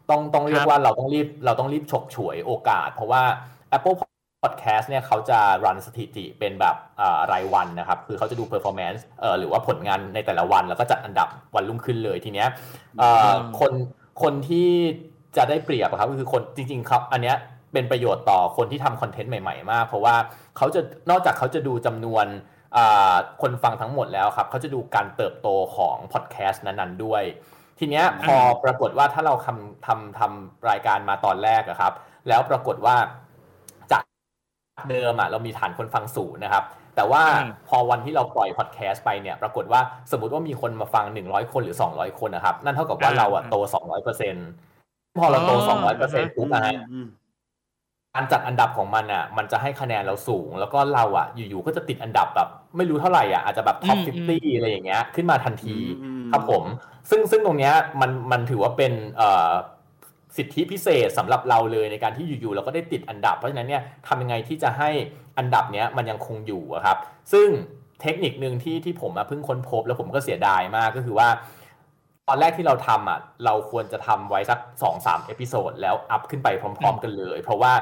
[0.09, 3.24] ต้องต้องเรียครักบว่าเราต้องรีบเราต้องรีบฉกฉวยโอกาส เพราะว่า
[3.77, 3.95] Apple
[4.44, 12.50] Podcast เนี่ยเขาจะรันสถิติเป็นแบบเอ่อรายวันนะครับ คือเขาจะดู performance เอ่อหรือว่าผลงานในแต่ละวัน แล้วก็จัดอันดับวันรุ่งขึ้นเลยทีเนี้ย
[13.00, 13.74] เอ่อคน
[14.24, 14.70] คนที่
[15.38, 17.36] จะได้เปรียบอะครับก็คือคนจริงๆครับ อันเนี้ย
[17.74, 20.15] เป็นประโยชน์ต่อคนที่ทำคอนเทนต์ใหม่ๆมาก เพราะว่า
[20.58, 22.25] เขาจะนอกจากเขาจะดูจำนวน
[22.77, 27.24] อ่าคนฟังทั้งหมดแล้วครับเขาจะดูการเติบโตของพอดแคสต์นั้นๆด้วย
[27.79, 31.94] ทีเนี้ยพอปรากฏว่าถ้าเราทำทำทำรายการมาตอนแรกอะครับ
[32.27, 33.26] แล้วปรากฏว่าจาก
[34.89, 36.63] เดิมอะเรามีฐานคนฟังสูงนะครับ
[36.96, 39.81] แต่ว่าอืมพอวันที่เราปล่อยพอดแคสต์ไปเนี่ยปรากฏว่า
[40.12, 44.36] สมมติว่ามีคนมาฟัง 100 คนหรือ 200 คนนะครับ นั่นเท่ากับว่าเราอะโต 200เปอร์เซ็น
[45.19, 47.07] พอเราโต 200เปอร์เซ็นต์ปุ๊บนะฮะอืม
[48.15, 56.63] การจัดอันดับของมันอะ มันจะให้คะแนนเราสูง แล้วก็เราอะ อยู่ๆก็จะติดอันดับแบบ ไม่รู้เท่าไหร่อะอาจจะแบบท็อปอืม50อะไรอย่างเงี้ยขึ้นมาทันทีอืมครับผม
[57.10, 59.51] ซึ่งซึ่งตรงเนี้ยมันมันถือว่าเป็นเอ่อ
[60.38, 64.89] สิทธิพิเศษสำหรับเราเลยในการที่อยู่ๆเราก็ได้ติดอันดับ เพราะฉะนั้นเนี่ยทำยังไงที่จะให้
[65.38, 66.98] อันดับเนี้ยมันยังคงอยู่อะครับ
[67.34, 67.48] ซึ่ง
[68.01, 71.27] เทคนิคหนึ่งที่ที่ผมอะเพิ่งค้นพบแล้วผมก็เสียดายมากก็คือว่า
[72.27, 77.74] ตอนแรกที่เราทำอะเราควรจะทำไว้สักสองสาม episode แล้วอัพขึ้นไปพร้อม ๆ กันเลย เพราะว่า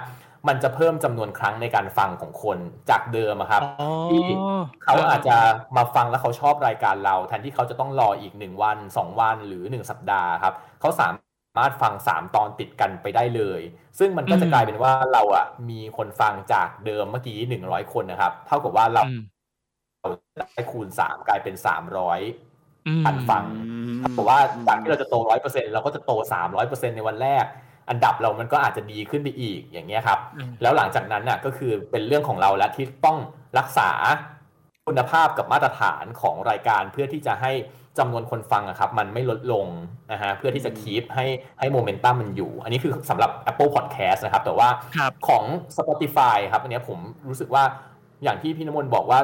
[0.47, 2.57] มันจะเพิ่มจำนวนครั้งในการฟังของคน
[2.89, 4.23] จากเดิมอะครับอ๋อที่
[4.83, 5.35] เขาอาจจะ
[5.77, 11.07] มาฟังแล้วเขาชอบรายการเราแทนที่เขาจะต้องรออีกหนึ่งวันสองวันหรือหนึ่งสัปดาห์ครับเขาสา
[11.57, 13.61] มารถฟังสามตอนติดกันไปได้เลย
[13.99, 19.21] ซึ่งมันก็จะอืมกลายเป็นว่าเราอะมีคนฟังจากเดิมเมื่อกี้หนึ่งร้อยคนนะครับ เท่ากับว่าเราอืม
[20.53, 22.19] ได้คูณสามกลายเป็นสามร้อย
[22.87, 23.43] อืมอันฟัง
[24.13, 27.45] เพราะว่าจากที่เราจะโตร้อยเปอร์เซ็นเราก็จะโตสามร้อยเปอร์เซ็นในวันแรก
[27.89, 33.17] อันดับเรามันก็อาจจะดีขึ้นไปอีกอย่างเงี้ยครับอืมแล้วหลังจากนั้นน่ะก็คือเป็นเรื่องของเราแล้วที่ต้อง
[33.57, 33.91] รักษา
[34.87, 37.51] คุณภาพกับมาตรฐานของรายการเพื่อที่จะให้
[37.99, 39.65] จำนวนคนฟังอะครับมันไม่ลดลง
[40.11, 41.25] นะฮะเพื่อที่จะคีปให้
[41.59, 45.43] ให้โมเมนตัมมันอยู่ อันนี้คือสำหรับ Apple Podcast นะครับ แต่ว่าครับของ
[45.77, 47.63] Spotify ครับอันเนี้ยผมรู้สึกว่า
[48.23, 49.19] อย่างที่พี่นมนต์บอกว่า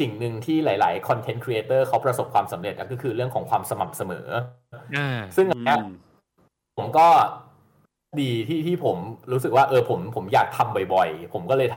[0.00, 4.28] สิ่งหนึ่งที่หลายๆ Content Creator เขาประสบความสำเร็จก็คือเรื่องของความสม่ำเสมอ
[4.96, 5.78] อ่าซึ่งอันเนี้ย
[6.76, 7.08] ผมก็
[8.20, 8.96] ดีที่ที่ผม
[9.32, 11.68] รู้สึกว่าเออผมผมอยากทำบ่อยๆ ผมก็เลย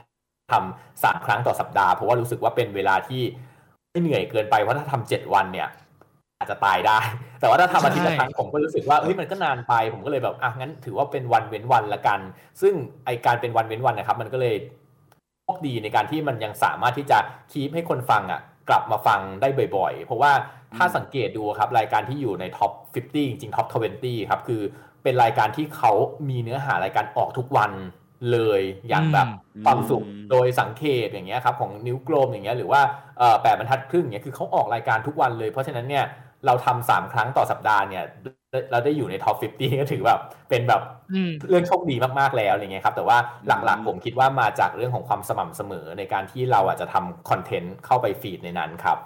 [0.52, 3.22] ทำสามครั้งต่อสัปดาห์เพราะว่ารู้สึกว่าเป็นเวลาที่
[3.90, 5.68] ไม่เหนื่อยเกินไปเพราะถ้าทำเจ็ดวันเนี่ย
[6.38, 6.98] อาจจะตายได้
[7.40, 12.20] แต่ว่าถ้าทำอาทิตย์ละครั้งผมก็รู้สึกว่าเฮ้ยมันก็นานไป ผมก็เลยแบบอะงั้นถือว่าเป็นวันเว้นวันละกัน
[12.60, 12.74] ซึ่ง
[13.06, 14.56] ไอการเป็นวันเว้นวันนะครับ มันก็เลย
[15.42, 17.18] โชคดีในการที่มันยังสามารถที่จะ
[17.52, 20.32] คีปให้คนฟังอะกลับมาฟังได้บ่อยๆ เพราะว่า
[20.76, 23.66] ถ้าสังเกตดูครับรายการที่อยู่ในท็อป 50 จริงๆท็อป
[24.00, 24.62] 20 ครับ คือ
[25.02, 25.92] เป็นรายการที่เขา
[26.28, 27.72] มีเนื้อหารายการออกทุกวัน
[28.32, 32.80] เลยอย่างแบบอืมความสุขโดยสังเกตอย่างเงี้ยครับของนิ้วกลมอย่างเงี้ยหรือว่า
[33.18, 36.04] เอ่อแปดบรรทัดครึ่งอย่างเงี้ยคือเขาออกรายการทุกวันเลย เพราะฉะนั้นเนี่ย
[36.46, 38.04] เราทำสามครั้งต่อสัปดาห์เนี่ย
[38.70, 40.20] เราได้อยู่ใน top 50 ก็ถือแบบ
[40.50, 48.98] เป็นแบบอืมเรื่องโชคดีมากๆแล้วอะไรเงี้ยครับ แต่ว่าหลักๆผมคิดว่ามาจากเรื่องของความสม่ำเสมอในการที่เราอาจจะทำคอนเทนต์เข้าไป feed ในนั้นครับ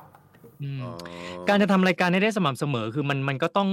[0.62, 0.90] อืมอ๋อ
[1.48, 3.68] การจะทำรายการให้ได้สม่ำเสมอคือมันมันก็ต้อง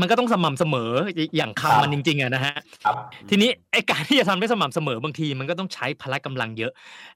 [0.00, 0.90] มันก็ต้องสม่ำเสมอ
[1.36, 2.96] อย่างครับคำมันจริงๆอะนะฮะครับ
[3.30, 6.72] ทีนี้ไอการที่จะทำได้สม่ำเสมอบางที มันก็ต้องใช้พละกำลังเยอะ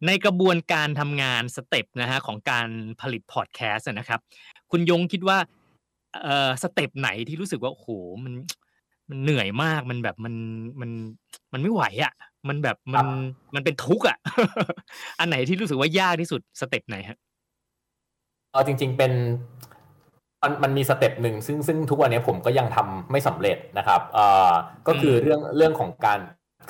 [0.06, 2.68] ในกระบวนการทำงาน step นะฮะของการ
[3.00, 4.20] ผลิตพอดแคสต์อะนะครับ
[4.70, 5.38] คุณยงคิดว่า
[6.22, 7.88] เอ่อ step ไหนที่รู้สึกว่าโอ้โห
[8.24, 8.33] มัน
[9.11, 10.35] มันเหนื่อยมากมันแบบมัน
[10.81, 10.90] มัน
[11.52, 12.12] มันไม่ไหวอะ
[12.48, 13.07] มันแบบมัน
[13.55, 14.18] มันเป็นทุกข์อะ
[15.18, 17.18] อันไหนที่รู้สึกว่ายากที่สุด step ไหนฮะ
[18.52, 19.12] เออจริง ๆเป็น
[20.42, 24.50] มันมันมี step หนึ่งซึ่งซึ่งทุกวันนี้ผมก็ยังทำไม่สำเร็จนะครับเอ่อ
[24.88, 26.18] ก็คือมเรื่องเรื่องของการ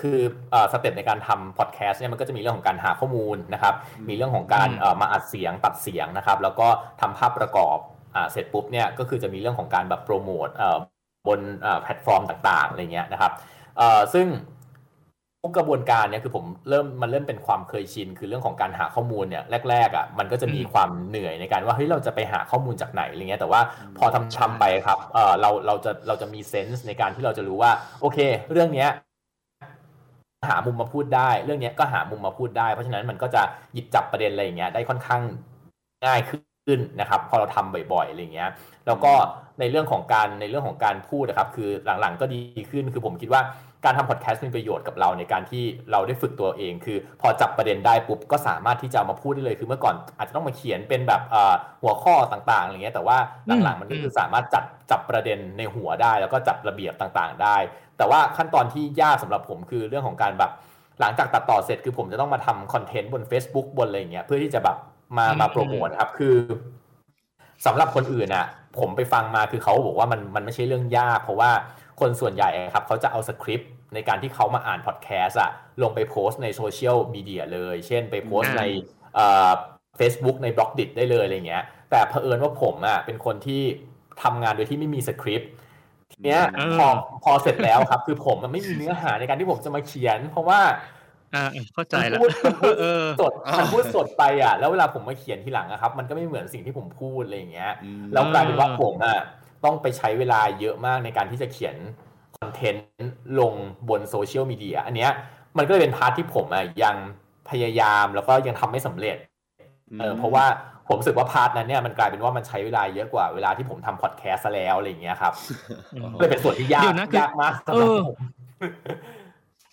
[0.01, 0.19] คือ
[0.51, 3.75] เอ่อ step ในการทำพอดแคสต์เนี่ยมันก็จะมีเรื่องของการหาข้อมูลนะครับ
[4.09, 6.69] มีเรื่องของการอืมเอ่อมาอัดเสียงตัดเสียงนะครับ แล้วก็
[7.01, 7.96] ทำภาพประกอบอ่า
[8.33, 10.79] เสร็จปุ๊บเนี่ยก็คือจะมีเรื่องของการแบบโปรโมทเอ่อ
[11.27, 13.33] บนเอ่อแพลตฟอร์มต่างๆอะไรเงี้ยนะครับ
[13.77, 14.27] เอ่อซึ่ง
[15.43, 23.61] ทุกกระบวนการเนี่ยคือผมเริ่มมันเริ่มเป็นความเคยชิน คือเรื่องของการหาข้อมูลเนี่ยแรกๆอะมันก็จะมีอืมความเหนื่อยในการว่าเฮ้ยเราจะไปหาข้อมูลจากไหนอะไรเงี้ยแต่ว่า
[23.99, 28.19] พอทำใช่ทำไปครับเออเราเราจะเราจะมีเซนส์ในการที่เราจะรู้ว่าโอเค
[28.53, 28.91] เรื่องเนี้ย
[30.49, 33.43] หามุมมาพูดได้ เรื่องเนี้ยก็หามุมมาพูดได้ เพราะฉะนั้นมันก็จะ
[33.75, 35.23] หยิบจับประเด็นอะไรอย่างเงี้ยได้ค่อนข้าง
[36.07, 36.41] ง่ายขึ้น
[37.01, 38.51] นะครับ พอเราทำบ่อยๆอะไรเงี้ย
[38.87, 39.13] แล้วก็
[39.61, 43.43] ในเรื่องของการในเรื่องของการพูดนะครับ คือหลังๆก็ดีขึ้นคือผมคิดว่า
[43.85, 53.17] การทำพอดแคสต์มีประโยชน์กับเราในการที่เราได้ฝึกตัวเอง คือพอจับประเด็นได้ปุ๊บก็สามารถที่จะเอามาพูดได้เลยคือเมื่อก่อนอาจจะต้องมาเขียนเป็นแบบเอ่อหัวข้อต่างๆอะไรเงี้ยแต่ว่า
[53.63, 57.57] หลังๆมันก็คือสามารถจับจับประเด็นในหัวได้ แล้วก็จับระเบียบต่างๆ ได้
[57.99, 60.51] แต่ว่าขั้นตอนที่ยากสำหรับผมคือเรื่องของการแบบ
[61.01, 64.77] หลังจากตัดต่อเสร็จคือผมจะต้องมาทำคอนเทนต์บน Facebook บนอะไรอย่างเงี้ยเพื่อที่จะแบบ
[65.19, 66.37] มาอืมมาโปรโมทครับ คือ
[67.67, 68.47] สำหรับคนอื่นอะ
[68.79, 71.51] ผมไปฟังมาคือเขาบอกว่ามันมันไม่ใช่เรื่องยาก เพราะว่า
[72.01, 75.51] คนส่วนใหญ่อะครับเขาจะเอาสคริปต์ในการที่เขามาอ่านพอดแคสต์อะ
[75.83, 78.63] ลงไปโพสต์ในโซเชียลมีเดียเลย เช่นไปโพสต์อ่าใน
[79.15, 79.51] เอ่อ
[80.01, 83.63] Facebook ใน Blockdit ได้เลยอะไรเงี้ย แต่เผอิญว่าผมอะเป็นคนที่
[84.23, 85.51] ทำงานโดยที่ไม่มีสคริปต์
[86.13, 86.87] ทีเนี้ยเออพอ
[87.25, 90.61] พอเสร็จแล้วครับ คือผมมันไม่มีเนื้อหาในการที่ผมจะมาเขียน เพราะว่า
[91.35, 99.19] อ่าเข้าใจมันแล้วพูดมันพูดเออสดมันพูดสดไปอะ แล้วเวลาผมมาเขียนทีหลังอะครับ มันก็ไม่เหมือนสิ่งที่ผมพูดอะไรอย่างเงี้ยอืมแล้วกลายเป็นว่าผมอะ
[99.65, 101.77] ต้องไปใช้เวลาเยอะมากในการที่จะเขียน
[102.39, 102.87] คอนเทนต์
[103.41, 103.55] ลง
[103.89, 105.11] บนโซเชียลมีเดียอันเนี้ย
[105.59, 106.97] มันก็เลยเป็น part ที่ผมอะยัง
[107.51, 109.17] พยายามแล้วก็ยังทำไม่สำเร็จ
[110.01, 110.45] เออเพราะว่า
[110.89, 115.33] ผมรู้สึกว่า part นั้นเนี่ยมันกลายเป็นว่ามันใช้เวลาเยอะกว่าเวลาที่ผมทำพอดแคสต์ซะแล้วอะไรอย่างเงี้ยครับ
[115.95, 118.19] อืมก็เลยเป็นส่วนที่ยากเดี๋ยวนะคือยากมากสำหรับเออผม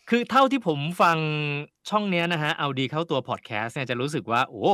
[0.10, 1.18] คือเท่าที่ผมฟัง
[1.89, 4.66] ช่องเนี้ยนะฮะ เอาดีเข้าตัวพอดแคสต์เนี่ยจะรู้สึกว่า โอ้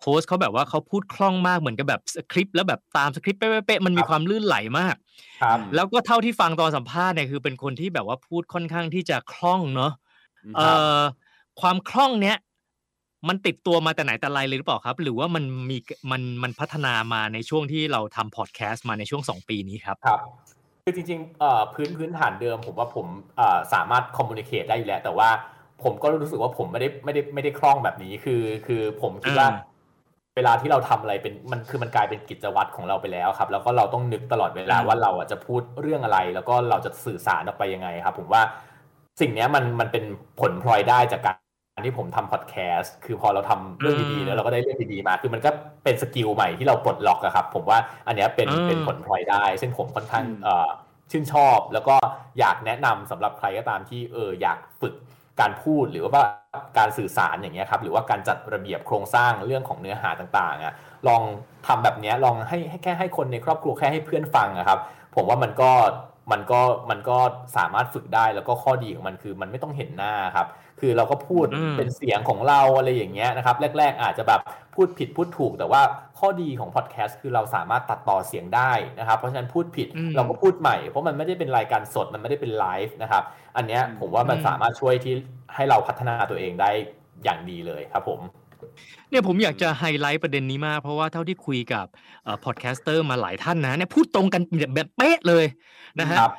[0.00, 4.94] โค้ชเขาแบบว่าเขาพูดคล่องมากเหมือนกับแบบสคริปต์แล้วแบบตามสคริปต์เป๊ะๆๆมันมีความลื่นไหลมาก
[5.42, 9.92] ครับ แล้วก็เท่าที่ฟังตอนสัมภาษณ์เนี่ยคือเป็นคนที่แบบว่าพูดค่อนข้างที่จะคล่องเนาะ
[10.56, 11.00] เอ่อ
[11.60, 12.36] ความคล่องเนี้ย
[13.28, 15.78] มันติดตัวมาแต่ไหนแต่ไรเลยหรือเปล่าครับ หรือว่ามันมี
[16.10, 20.20] มันมันพัฒนามาในช่วงที่เราทำพอดแคสต์มาในช่วงสองปีนี้ครับครับ
[20.88, 25.28] คือจริงๆเอ่อพื้นพื้นฐานเดิม ผมว่าผมเอ่อสามารถคอมมูนิเค e ได้อยู่แล้ว แต่ว่า
[25.82, 29.76] ผมก็รู้สึกว่าผมไม่ได้ไม่ได้ไม่ได้คล่องแบบนี้คือ คือผมคิดว่าอ่า
[30.36, 38.42] เวลาที่เราทำอะไรเป็นมันคือมันกลายเป็นกิจวัตรของเราไปแล้วครับ แล้วก็เราต้องนึกตลอดเวลาอืมว่าเราอะจะพูดเรื่องอะไร แล้วก็เราจะสื่อสารออกไปยังไงครับ ผมว่า
[39.20, 40.04] สิ่งเนี้ยมันมันเป็น
[40.40, 41.36] ผลพลอยได้จากการ
[41.84, 45.50] ที่ผมทำพอดแคสต์คือพอเราทำเรื่องดีๆแล้วเราก็ได้เรื่องดีๆมา คือมันก็
[45.84, 50.68] เป็น skill ใหม่ที่เราปลดล็อกอะครับ ผมว่าอันเนี้ยเป็นอืมเป็นผลพลอยได้ ซึ่งผมค่อนข้างอืมเอ่อ
[51.10, 51.96] ชื่นชอบ แล้วก็
[52.38, 54.94] อยากแนะนำสำหรับใครก็ตามที่เอออยากฝึก
[55.40, 56.22] การพูดหรือว่า
[56.78, 60.74] การสื่อสารอย่างเงี้ยครับหรือว่าการจัดระเบียบโครงสร้างเรื่องของเนื้อหาต่างๆอะ
[61.08, 61.22] ลอง
[61.66, 64.78] ทำแบบเนี้ยลองให้ให้แค่ให้คนในครอบครัวแค่ให้เพื่อนฟังอะครับ
[65.14, 65.72] ผมว่ามันก็
[66.32, 66.60] มันก็
[66.90, 67.18] มันก็
[67.56, 70.46] สามารถฝึกได้แล้วก็ข้อดีของมันคือมันไม่ต้องเห็นหน้าครับ
[70.80, 74.40] คือเราก็พูดอืมเป็นเสียงของเราอะไรอย่างเงี้ยนะครับแรก ๆ อาจจะแบบ
[74.74, 75.82] พูดผิดพูดถูก แต่ว่า
[76.18, 83.22] ข้อดีของพอดแคสต์คือเราสามารถตัดต่อเสียงได้นะครับเพราะฉะนั้นพูดผิดอืมเราก็พูดใหม่เพราะมันไม่ได้เป็นรายการสดมันไม่ได้เป็นไลฟ์นะครับ
[83.56, 85.14] อันเนี้ยอืมผมว่ามันอืมสามารถช่วยที่
[85.54, 86.70] ให้เราพัฒนาตัวเองได้
[87.24, 88.20] อย่างดีเลยครับผม
[89.10, 91.86] เนี่ยผมอยากจะไฮไลท์ประเด็นนี้มาก เพราะว่าเท่าที่คุยกับ
[92.44, 94.42] podcaster มาหลายท่านนะเนี่ยพูดตรงกัน
[94.74, 95.44] แบบเป๊ะเลย
[96.00, 96.32] นะฮะครับ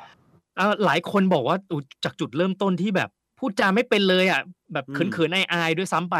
[0.56, 4.40] เอ่อหลายคนบอกว่าอุ๊ยจากจุดเริ่มต้นที่แบบ พูดจาไม่เป็นเลยอะ
[4.72, 6.16] แบบอืมเขินๆอายๆด้วยซ้ำไป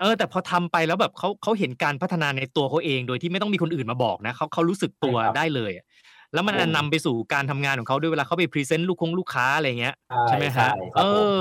[0.00, 5.84] เออ แต่พอทำไปแล้วแบบเขาเขาเห็นการพัฒนาในตัวเขาเอง โดยที่ไม่ต้องมีคนอื่นมาบอกนะเขาเขารู้สึกตัวใช่ครับได้เลยอะ
[6.34, 9.94] แล้วมันผมนำไปสู่การทำงานของเขาด้วยเวลาเขาไป present ลูกคงลูกค้าอะไรเงี้ย
[10.28, 11.40] ใช่ไหมฮะครัเอบผมอ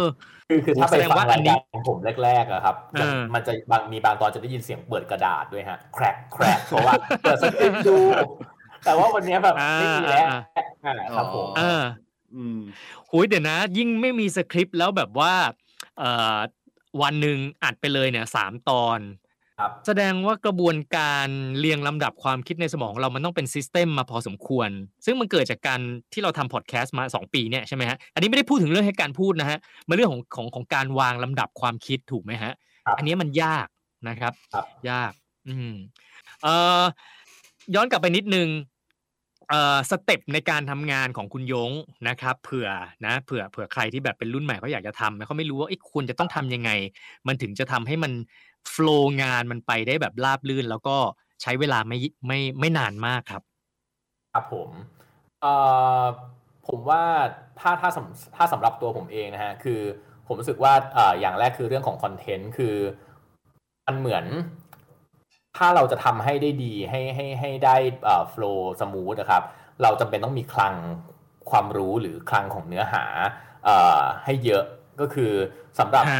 [0.50, 7.98] คือคือถ้าโอ้ไปแสดงฟังว่าอัรานยนี้การของผมแรกๆอะครับเออมันจะบางมีบางตอนจะได้ยินเสียงเปิดกระดาษด้วยฮะแครกแครกเพราะว่าเปิดสคริปต์ดู
[8.86, 10.40] แต่ว่าวันเนี้ยแบบอ่าไม่มีแล้วอ่า
[10.86, 12.60] อ่าครับผมเอออืม
[13.10, 15.34] หุยเดี๋ยวนะ ยิ่งไม่มีสคริปต์แล้วแบบว่า
[16.00, 16.38] เอ่อ
[17.02, 19.02] วันหนึ่งอัดไปเลยเนี่ยสามตอน
[19.60, 21.28] ครับ แสดงว่ากระบวนการ
[21.60, 24.70] เรียงลำดับความคิดในสมองเรามันต้องเป็น system มาพอสมควร
[25.06, 25.80] ซึ่งมันเกิดจากการ
[26.14, 32.52] ที่เราทำพอดแคสต์มา 2 ปีเนี่ยใช่ไหมฮะอันนี้ไม่ได้พูดถึงเรื่องให้การพูดนะฮะมันเรื่องของของของการวางลำดับความคิดถูกไหมฮะ
[32.86, 33.68] ครับอันนี้มันยาก
[34.10, 35.12] นะครับ ครับ ยาก
[35.48, 35.74] อืม
[36.44, 36.84] เอ่อ
[37.76, 38.48] ย้อนกลับไปนิดนึง
[39.50, 41.72] เอ่อสเต็ปในการทำงานของคุณยง
[42.08, 42.70] นะครับเผื่อ
[43.06, 46.72] นะเผื่อเผื่อใครที่แบบเป็นรุ่นใหม่เขาอยากจะทำเขาไม่รู้ว่าเอ้ควรจะต้องทำยังไง
[47.28, 48.12] มันถึงจะทำให้มัน
[48.72, 50.98] โฟล์งานมันไปได้แบบราบลื่น แล้วก็
[51.42, 53.44] ใช้เวลาไม่ไม่ไม่นานมากครับ
[54.34, 54.70] ครับผม
[55.42, 55.54] เอ่
[56.02, 56.04] อ
[56.68, 57.04] ผมว่า
[57.60, 59.82] ถ้าถ้าสำถ้าสำหรับตัวผมเองนะฮะคือ
[60.28, 62.76] ผมรู้สึกว่าเอ่ออย่างแรกคือเรื่องของ content คือ
[63.88, 64.26] มันเหมือน
[65.58, 69.44] ถ้าเราจะทำให้ได้ดีให้ให้ให้ได้เอ่อ flow smooth นะครับ
[69.82, 70.76] เราจำเป็นต้องมีคลัง
[71.50, 73.04] ความรู้หรือคลังของเนื้อหา
[73.66, 74.64] เอ่อให้เยอะ
[75.00, 75.32] ก็คือ
[75.80, 76.18] สำหรับฮะ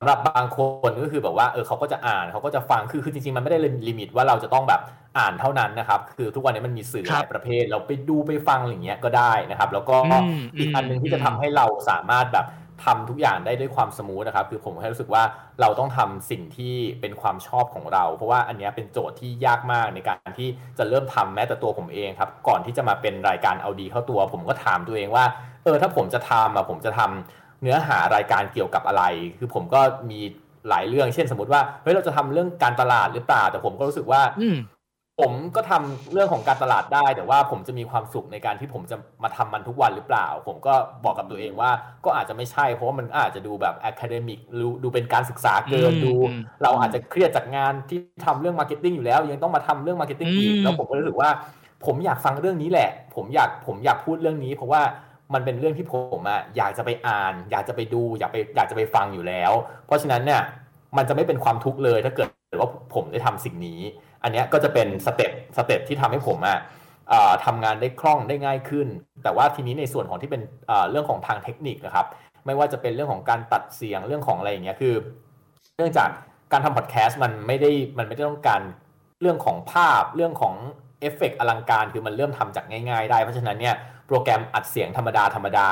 [0.00, 0.58] สำหรับบางค
[0.90, 3.58] นก็คือแบบว่าเออเขาก็จะอ่านเขาก็จะฟังคือคือจริงๆมันไม่ได้
[3.88, 4.80] limit ว่าเราจะต้องแบบ
[5.18, 12.46] อ่านเท่านั้นนะครับ คือทุกวันนี้มันมีสื่อหครัลาบยประเภท เราไปดูไปฟังอย่างเงี้ยก็ได้นะครับ แล้วก็อืมอีกอันหนึ่งที่อืมจะทำให้เราสามารถแบบ
[12.84, 15.22] ทำทุกอย่างได้ด้วยความสมูทนะครับ คือผมแค่รู้สึกว่า
[15.60, 25.24] เราต้องทำสิ่งที่เป็นความชอบของเรา เพราะว่าอันนี้เป็นโจทย์ที่ยากมากในการที่จะเริ่มทำแม้แต่ตัวผมเองครับ ก่อนที่จะมาเป็นรายการเอาดีเข้าตัว ผมก็ถามตัวเองว่า
[25.64, 29.04] เออถ้าผมจะทำอะผมจะทำเนื้อหารายการเกี่ยวกับอะไร
[29.38, 30.20] คือผมก็มี
[30.68, 34.48] หลายเรื่อง เช่น สมมติว่า เฮ้ย เราจะทำเรื่องการตลาดหรือเปล่า แต่ผมก็รู้สึกว่าอื
[35.22, 41.70] ผมก็ทำเรื่องของการตลาดได้ แต่ว่าผมจะมีความสุขในการที่ผมจะมาทำมันทุกวันหรือเปล่า ผมก็บอกกับตัวเองว่า
[42.04, 44.38] ก็อาจจะไม่ใช่เพราะว่ามันอาจจะดูแบบ academic
[44.82, 51.30] ดูเป็นการศึกษาเกินอืมดูอืมเราอาจจะเครียดจากงานที่ทำเรื่อง marketing อยู่แล้ว ยังต้องมาทำเรื่อง marketing อีกอืมแล้วผมก็รู้สึกว่า
[51.86, 54.82] ผมอยากฟังเรื่องนี้แหละ ผมอยากผมอยากพูดเรื่องนี้ เพราะว่า
[55.34, 59.52] มันเป็นเรื่องที่ผมอะอยากจะไปอ่าน อยากจะไปดู อยากไปอยากจะไปฟังอยู่แล้ว
[59.86, 60.40] เพราะฉะนั้นเนี่ย
[60.96, 62.28] มันจะไม่เป็นความทุกข์เลยถ้าเกิด
[62.60, 63.80] ว่าผมได้ทำสิ่งนี้
[64.22, 66.58] อันเนี้ยก็จะเป็น step step ที่ทำให้ผมอะ
[67.08, 68.88] เอ่อทำงานได้คล่องได้ง่ายขึ้น
[69.22, 70.42] แต่ว่าทีนี้ในส่วนของที่เป็น
[70.90, 72.06] เรื่องของทางเทคนิคนะครับ
[72.46, 74.94] ไม่ว่าจะเป็นเรื่องของการตัดเสียงเรื่องของอะไรอย่างเงี้ยคือ
[75.76, 76.08] เนื่องจาก
[76.52, 78.60] การทำพอดแคสต์มันไม่ได้มันไม่ได้ต้องการ
[79.20, 80.54] เรื่องของภาพเรื่องของ
[81.00, 83.74] เอฟเฟกต์อลังการคือมันเริ่มทำจากง่ายๆได้ เพราะฉะนั้นเนี่ย
[84.06, 85.68] โปรแกรมอัดเสียงธรรมดาธรรมดา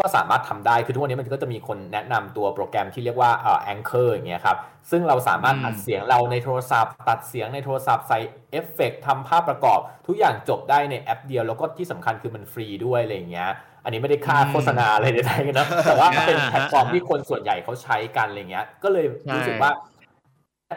[0.00, 4.56] ก็สามารถทำได้คือทุกวันนี้มันก็จะมีคนแนะนำตัวโปรแกรมที่เรียกว่าเอ่อ Anchor อย่างเงี้ยครับ
[4.90, 8.18] ซึ่งเราสามารถอืมอัดเสียงเราในโทรศัพท์ตัดเสียงในโทรศัพท์ใส่
[8.50, 13.50] เอฟเฟกต์ทำภาพประกอบ ทุกอย่างจบได้ในแอปเดียว แล้วก็ที่สำคัญคือมันฟรีด้วยอะไรอย่างเงี้ย
[13.84, 19.72] อันนี้ไม่ได้ค่าอืมโฆษณาอะไรใดๆกันนะแต่ว่าเป็นอ่าแพลตฟอร์มที่คนส่วนใหญ่เขาใช้กันอะไรเงี้ยก็เลยรู้สึกว่า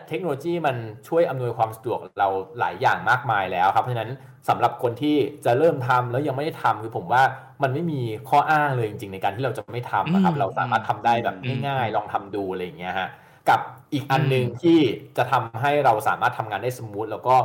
[0.09, 0.75] เทคโนโลยีมัน
[1.07, 4.11] ช่วยอำนวยความสะดวกเราหลายอย่างมากมายแล้วครับเพราะฉะนั้น
[4.49, 7.23] สำหรับคนที่จะเริ่มทำแล้วยังไม่ได้ทำคือผมว่า
[7.63, 13.09] มันไม่มีข้ออ้างเลยจริงๆในการที่เราจะไม่ทำนะครับอืมเราสามารถทำได้แบบอืมง่ายๆ ลองทำดูอะไรอย่างเงี้ยฮะ
[13.49, 13.59] กับ
[13.93, 14.79] อีกอันหนึ่งที่
[15.17, 17.35] จะทำให้เราสามารถทำงานได้ smooth แล้วก็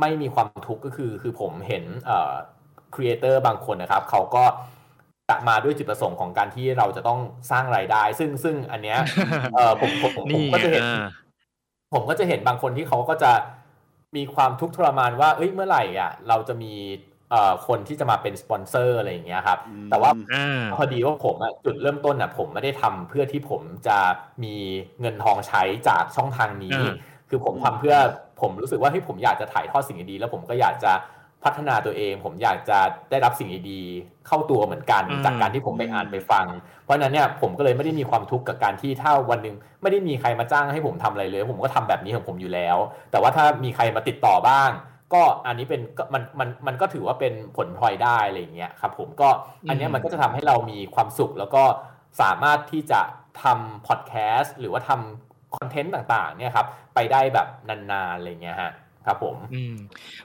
[0.00, 2.32] ไม่มีความทุกข์ก็คือ คือผมเห็นเอ่อ
[2.94, 4.44] creator บางคนนะครับ เขาก็
[5.28, 8.98] จะมาด้วยจุดประสงค์ของการที่เราจะต้องสร้างรายได้ ซึ่งซึ่งอันเนี้ย
[9.54, 11.06] เออผมผมผมผมก็จะเห็นอ่า
[11.92, 13.32] ผมก็จะเห็นบางคนที่เขาก็จะ
[14.16, 17.13] มีความทุกข์ทรมานว่า เอ้ยเมื่อไหร่อะ เราจะมีเอ่อ
[17.66, 23.98] คนที่จะมาเป็นสปอนเซอร์อะไรอย่างเงี้ยครับอืมแต่ว่าอ่าพอดีว่าผมอะจุดเริ่มต้นอะผมไม่ได้ทำเพื่อที่ผมจะ
[24.44, 24.56] มี
[25.00, 26.94] เงินทองใช้จากช่องทางนี้อ่า
[27.28, 27.96] คือผมทำเพื่อ
[28.40, 30.92] ผมรู้สึกว่าให้ยผมอยากจะถ่ายทอดสิ่งดีๆแล้วผมก็อยากจะ
[31.44, 32.78] พัฒนาตัวเอง ผมอยากจะ
[33.10, 36.46] ได้รับสิ่งดีๆเข้าตัวเหมือนกันอืมจากการที่ผมไปอ่านไปฟัง
[36.84, 42.76] เพราะฉะนั้นเนี่ยผมก็เลยไม่ได้มีความทุกข์กับการที่ถ้าวันหนึ่งไม่ได้มีใครมาจ้างให้ผมทำอะไรเลย ผมก็ทำแบบนี้ของผมอยู่แล้ว
[43.10, 44.70] แต่ว่าถ้ามีใครมาติดต่อบ้าง
[45.14, 49.28] ก็อันนี้เป็นก็มันมันมันก็ถือว่าเป็นผลพลอยได้อะไรอย่างเงี้ยครับผมก็
[49.68, 51.64] อันเนี้ยมันก็จะทำให้เรามีความสุข แล้วก็
[52.20, 53.00] สามารถที่จะ
[53.42, 58.72] ทำพอดแคสต์หรือว่าทำคอนเทนต์ต่างๆ เนี่ยครับ ไปได้แบบนานๆอะไรเงี้ยฮะ
[59.06, 59.76] ครับผมอืม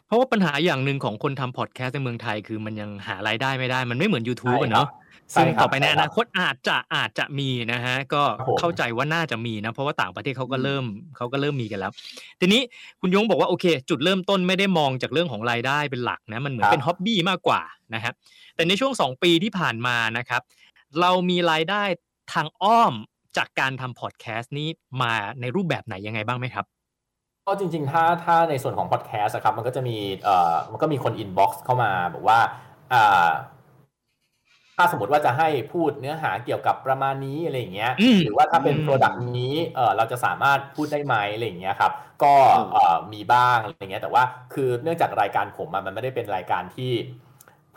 [0.05, 4.98] เพราะว่าปัญหาอย่างหนึ่งของคนทำพอดแคสต์ในเมืองไทย คือมันยังหารายได้ไม่ได้มันไม่เหมือน YouTube ใช่อะเนาะใช่
[5.33, 10.85] ซึ่งครับต่อไปในใช่อครับนาคตอาจจะอาจจะมีนะฮะก็ครับผมเข้าใจว่าน่าจะมีนะเพราะว่าต่างประเทศเขาก็อืมเริ่ม
[11.17, 11.91] เขาก็เริ่มมีกันแล้ว
[12.39, 12.61] ทีนี้
[13.01, 17.61] คุณยงบอกว่าโอเค จุดเริ่มต้นไม่ได้มองจากเรื่องของรายได้เป็นหลักนะมันเหมือนเป็นฮ็อบบี้มากกว่า
[17.93, 18.11] นะฮะ
[18.55, 20.41] แต่ในช่วงสองปีที่ผ่านมานะครับ
[21.01, 21.83] เรามีรายได้
[22.33, 22.93] ทางอ้อม
[23.37, 24.67] จากการทำพอดแคสต์นี้
[25.01, 26.65] มาในรูปแบบไหนยังไงบ้างไหมครับ
[27.47, 32.39] ก็จริงๆ ถ้าถ้าในส่วนของพอดแคสต์ครับมันก็จะมีเอ่อมันก็มีคน inbox เข้ามาบอกว่า
[32.93, 33.29] อ่า
[34.81, 41.91] ถ้าสมมติว่าจะให้พูดเนื้อหาเกี่ยวกับประมาณนี้อะไรอย่างเงี้ยอืมหรือว่าถ้าเป็นอืม product นี้เออเราจะสามารถพูดได้ไหมอะไรอย่างเงี้ยครับ
[42.23, 46.91] ก็อืมเอ่อมีบ้างอะไรเงี้ยแต่ว่าคือเนื่องจากรายการผมอะมันไม่ได้เป็นรายการที่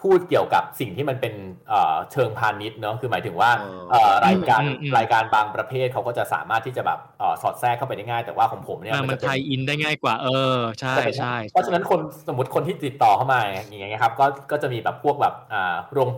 [0.02, 1.34] พูดเกี่ยวกับสิ่งที่มันเป็น
[1.68, 16.08] เอ่อเชิงพาณิชย์เนาะคือหมายถึงว่าอ๋อเอ่อรายการอืมอืมรายการบางประเภทเขาก็จะสามารถที่จะแบบเอ่อสอดแทรกเข้าไปได้ง่าย แต่ว่าของผมเนี่ยอ่ามันมันจะไทเป็นยอินได้ง่ายกว่า เออใช่จะเป็นใช่เพราะฉะนั้นคนสมมติคนที่ติดต่อเข้ามาอย่างเงี้ยครับก็ก็จะมีแบบพวกแบบอ่าโรง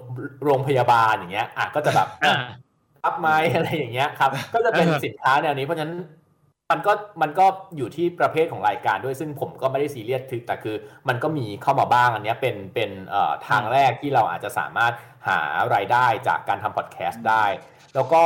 [0.45, 2.37] โรงพยาบาลอย่างเงี้ยอะก็จะแบบอ่า
[3.05, 5.95] รับไหมอะไรอย่างเงี้ยครับ ก็จะเป็นเออสินค้าแนวนี้เพราะฉะนั้น
[6.75, 10.77] มันก็มันก็อยู่ที่ประเภทของรายการด้วยซึ่งผมก็ไม่ได้ซีเรียสคือแต่คือ
[11.09, 14.93] มันก็มีเข้ามาบ้างอันเนี้ยเป็นเป็นเอ่อทางแรกที่เราอาจจะสามารถ
[15.29, 15.41] หา
[15.75, 17.45] รายได้จากการทำพอดแคสต์ได้
[17.95, 18.23] แล้วก็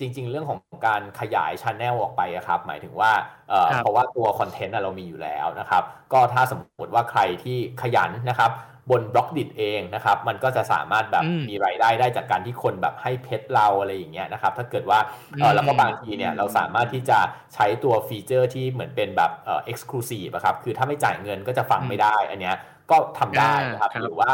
[0.00, 3.12] จริง ๆ เรื่องของการขยายช n แนลออกไปอะครับ หมายถึงว่า
[3.48, 5.82] เอ่อครับเพราะว่าตัว content เรามีอยู่แล้วนะครับ
[6.12, 8.50] ก็ถ้าสมมติว่าใครที่ขยันนะครับ
[8.90, 14.98] บน Blockdit เองนะครับ มันก็จะสามารถแบบอืมมีรายได้ได้จากการที่คนแบบให้เพชรเราอะไรอย่างเงี้ยนะครับ ถ้าเกิดว่า
[15.38, 17.18] เอออืมแล้วก็บางทีเนี่ยเราสามารถที่จะ
[17.54, 22.56] ใช้ตัวฟีเจอร์ที่เหมือนเป็นแบบเอ่อ exclusive อะครับ คือถ้าไม่จ่ายเงินก็จะฟังไม่ได้ อันเนี้ย
[22.90, 24.32] ก็ทำได้นะครับอ่าครับหรือว่า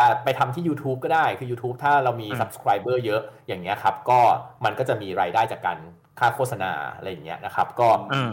[0.00, 4.20] อ่าไปทำที่ YouTube ก็ได้คือ YouTube ถ้าเรามีอ่า subscriber เยอะอย่างเงี้ยครับ ก็
[4.64, 5.78] มันก็จะมีรายได้จากการ
[6.18, 8.32] ค่าโฆษณาอะไรอย่างเงี้ยนะครับ ก็อ่า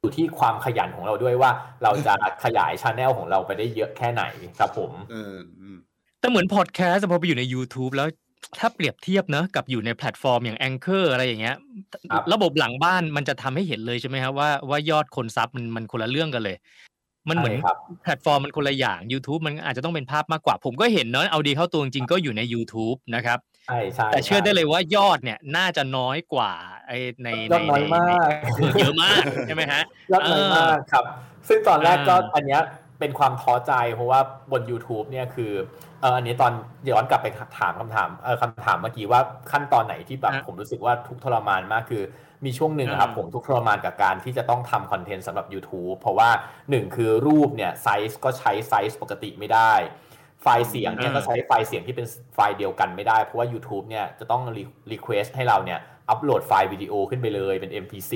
[0.00, 1.50] อยู่ที่ความขยันของเราด้วยว่า
[1.82, 4.22] เราจะขยายช anel ของเราไปได้เยอะแค่ไหน
[4.58, 5.76] ครับผมเอออืม
[6.20, 8.08] แต่เหมือนพอดแคสต์พอไปอยู่ใน YouTube แล้ว
[8.58, 11.56] ถ้าเปรียบเทียบเนอะกับอยู่ในแพลตฟอร์มอย่าง Anchor อะไรอย่างเงี้ย
[12.10, 16.56] ครับระบบหลังบ้านมันจะทำให้เห็นเลยใช่ไหมครับว่าว่ายอดคน sub มันมันคนละเรื่องกันเลย
[17.28, 26.52] มันเหมือนใช่ครับแพลตฟอร์มมันคนละอย่าง YouTube มันอาจจะต้องเป็นภาพมากกว่า ผมก็เห็นเนอะเอาดีเข้าตัวจริงๆก็อยู่ใน YouTube นะครับ ใช่ใช่แต่เชื่อได้ใช่เลยว่ายอดเนี่ยน่าจะน้อยกว่า
[26.86, 31.04] ไอ้ในยอดน้อยมากในเออเยอะมากใช่ไหมฮะยอดน้อยมากครับ
[31.48, 32.62] ซึ่งตอนแรกก็อ่าอันเนี้ย
[33.00, 34.20] เป็นความท้อใจเพราะว่า
[34.52, 35.52] บน YouTube เนี่ยคือ
[36.00, 36.52] เอออันนี้ตอน
[36.90, 37.26] ย้อนกลับไป
[37.58, 39.20] ถามคำถามเออคำถามเมื่อกี้ว่า
[39.52, 42.02] ขั้นตอนไหนที่แบบอะผมรู้สึกว่าทุกข์ทรมานมากคือ
[42.44, 46.30] มีช่วงหนึ่งอะครับอ่าผมทุกข์ทรมานกับการที่จะต้องทำ content สำหรับ YouTube เพราะว่า
[46.70, 49.72] หนึ่งคือรูปเนี่ยไซส์ก็ใช้ไซส์ปกติไม่ได้
[50.48, 54.42] ไฟล์เสียงเนี่ยอ่าก็ใช้ไฟล์เสียงที่เป็นไฟล์เดียวกันไม่ได้ เพราะว่า YouTube เนี่ยจะต้อง
[54.92, 55.80] request ให้เราเนี่ย
[56.10, 58.12] อัปโหลดไฟล์วิดีโอขึ้นไปเลยเป็น MP4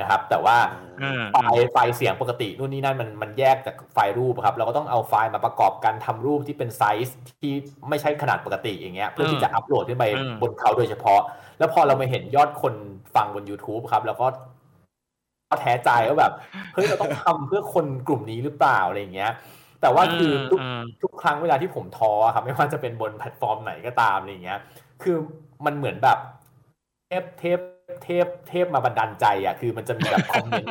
[0.00, 0.56] นะครับ แต่ว่า
[1.02, 7.52] อ่าไฟล์ไฟล์เสียงปกตินู่นนี่นั่นมันมันแยกจากไฟล์รูปครับ เราก็ต้องเอาไฟล์มาประกอบกันทำรูปที่เป็นไซส์ที่
[7.88, 11.20] ไม่ใช่ขนาดปกติอย่างเงี้ยเพื่อที่จะอัปโหลดขึ้นไปอืมบนเขาโดยเฉพาะ
[11.58, 12.74] แล้วพอเรามาเห็นยอดคน
[13.14, 14.26] ฟังบน YouTube ครับ แล้วก็
[15.50, 16.32] ก็ท้อใจว่าแบบ
[16.74, 19.32] เฮ้ยเราต้องทำเพื่อคนกลุ่มนี้หรือเปล่าอะไรอย่างเงี้ย
[19.82, 24.60] แต่ว่าคือทุกอ่าทุกครั้งเวลาที่ผมท้อครับไม่ว่าจะเป็นบนแพลตฟอร์มไหนก็ตามอะไรอย่างเงี้ย
[25.02, 25.16] คือ
[25.64, 26.18] มันเหมือนแบบ
[27.08, 27.58] เทพเทพ
[28.04, 30.70] เทพเทพมาบันดาลใจอะคือมันจะมีแบบคอมเมนต์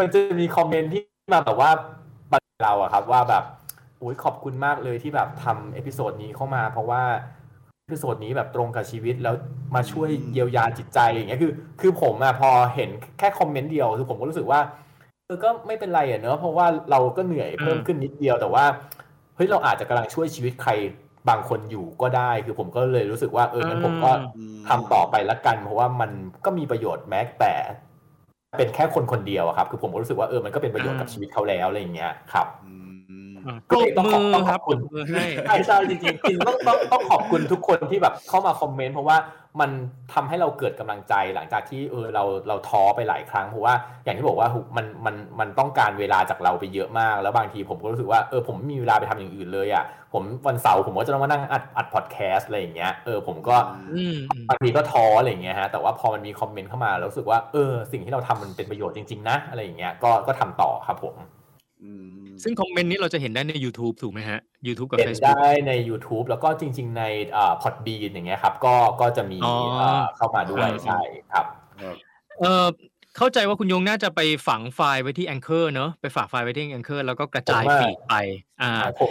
[0.00, 1.70] มันจะมีคอมเมนต์ที่มาแบบว่า
[2.32, 3.44] บันเราอะครับ ว่าแบบ
[3.98, 7.02] โอ้ยขอบคุณมากเลยที่แบบทำ episode นี้เข้ามา เพราะว่า
[7.82, 9.34] episode นี้แบบตรงกับชีวิตแล้ว
[9.74, 14.60] มาช่วยเยียวยาจิตใจอย่างเงี้ยคือ คือผมอะพอเห็นแค่คอมเมนต์เดียวคือผมก็รู้สึกว่า
[15.28, 18.64] เออก็ไม่เป็นไรอะเนอะเพราะว่าเราก็เหนื่อยเพิ่มขึ้นนิดเดียวแต่ว่า
[19.36, 20.72] เฮ้ยเราอาจจะกำลังช่วยชีวิตใคร
[21.28, 26.10] บางคนอยู่ก็ได้ คือผมก็เลยรู้สึกว่าเอองั้นผมก็อืมทำต่อไปละกัน เพราะว่ามัน
[26.44, 27.54] ก็มีประโยชน์แม้แต่
[28.56, 33.27] เป็นแค่คนคนเดียวอะครับ คือผมก็รู้สึกว่าเออมันก็เป็นประโยชน์กับอ่าชีวิตเขาแล้วอะไรอย่างเงี้ยครับอืมอ่า
[33.70, 39.16] ปก็รเลบยต้องมืขอบอต้องคขรัอบบปคุรณบมือให้ใช่ใช่จริงๆจริงๆต้องต้องต้องขอบคุณทุกคนที่แบบเข้ามาคอมเมนต์เพราะว่า
[39.60, 39.70] มัน
[40.14, 53.56] ทำให้เราเกิดกำลังใจหลังจากที่เออเราเราท้อไปหลายครั้งเพราะว่าอย่างที่บอกว่าหุมันมันมันต้องการเวลาจากเราไปเยอะมาก แล้วบางทีผมก็รู้สึกว่าเออผมไม่มีเวลาไปทำอย่างอื่นเลยอะผมวันเสาร์ผมก็จะต้องมานั่งอัดอัดพอดแคสต์อะไรอย่างเงี้ยเออผมก็
[53.94, 61.16] อืมบางทีก็ท้ออะไรอย่างเงี้ยฮะแต่ว่าพอมันมีคอมเมนต์เข้ามาแล้วรู้สึกว่าเออสิ่งที่เราทำมันเป็นประโยชน์จริงๆนะอะไรอย่างเงี้ยก็ก็ทำต่อครับผม
[61.82, 67.04] อืม ซึ่งคอมเมนต์นี้เราจะเห็นได้ใน YouTube ถูกไหมฮะ YouTube กับเห็น Facebook ได้ใน YouTube แล้วก็จริง ๆ ใน
[67.36, 71.00] อ่า Pod bean อย่างเงี้ยครับ ก็ก็จะมีอ๋ออ่าเข้ามาด้วยอ่าใช่
[71.32, 71.46] ครับ
[71.82, 71.94] ครับ
[72.40, 72.66] เอ่อ
[73.16, 78.14] เข้าใจว่าคุณยงน่าจะไปฝังไฟล์ไว้ที่ Anchor เนอะไปฝากไฟล์ไว้ที่ Anchor แล้วก็กระจายผมว่า feed ไป
[78.62, 78.70] อ่า
[79.00, 79.10] ผม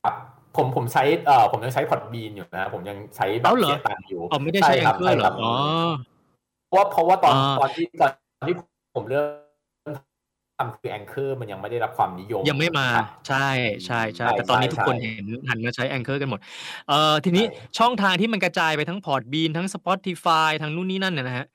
[0.00, 0.14] ครับ
[0.56, 5.54] ผมผมใช้เอ่อผมยังใช้พอดบีนอยู่นะผมยังใช้แบบเอาเหรอเสียตังค์อยู่อ๋อไม่ได้ใช้ครับ Anchor ใช่เหรคอบอ๋อ
[6.68, 8.10] เพราะว่าเพราะว่าตอนอ่าตอนที่ตอน
[8.48, 8.54] ที่
[8.96, 9.26] ผมเริ่ม
[10.58, 13.48] ทำคือแองเกอร์มันยังไม่ได้รับความนิยม ยังไม่มาครับใช่
[13.86, 16.40] ใช่ใช่ใช่แต่ตอนนี้ใช่ทุกคนใช่เห็นหันมาใช้ Anchor กันหมด
[16.88, 21.46] เอ่อทีนี้ใช่ช่องทางที่มันกระจายไปทั้ง Podbean ทั้ง Spotify ทั้งนู่นนี่นั่นเนี่ยนะฮะ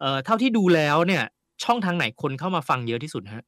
[0.00, 1.22] เอ่อเท่าที่ดูแล้วเนี่ย
[1.64, 3.44] ช่องทางไหนคนเข้ามาฟังเยอะที่สุดฮะ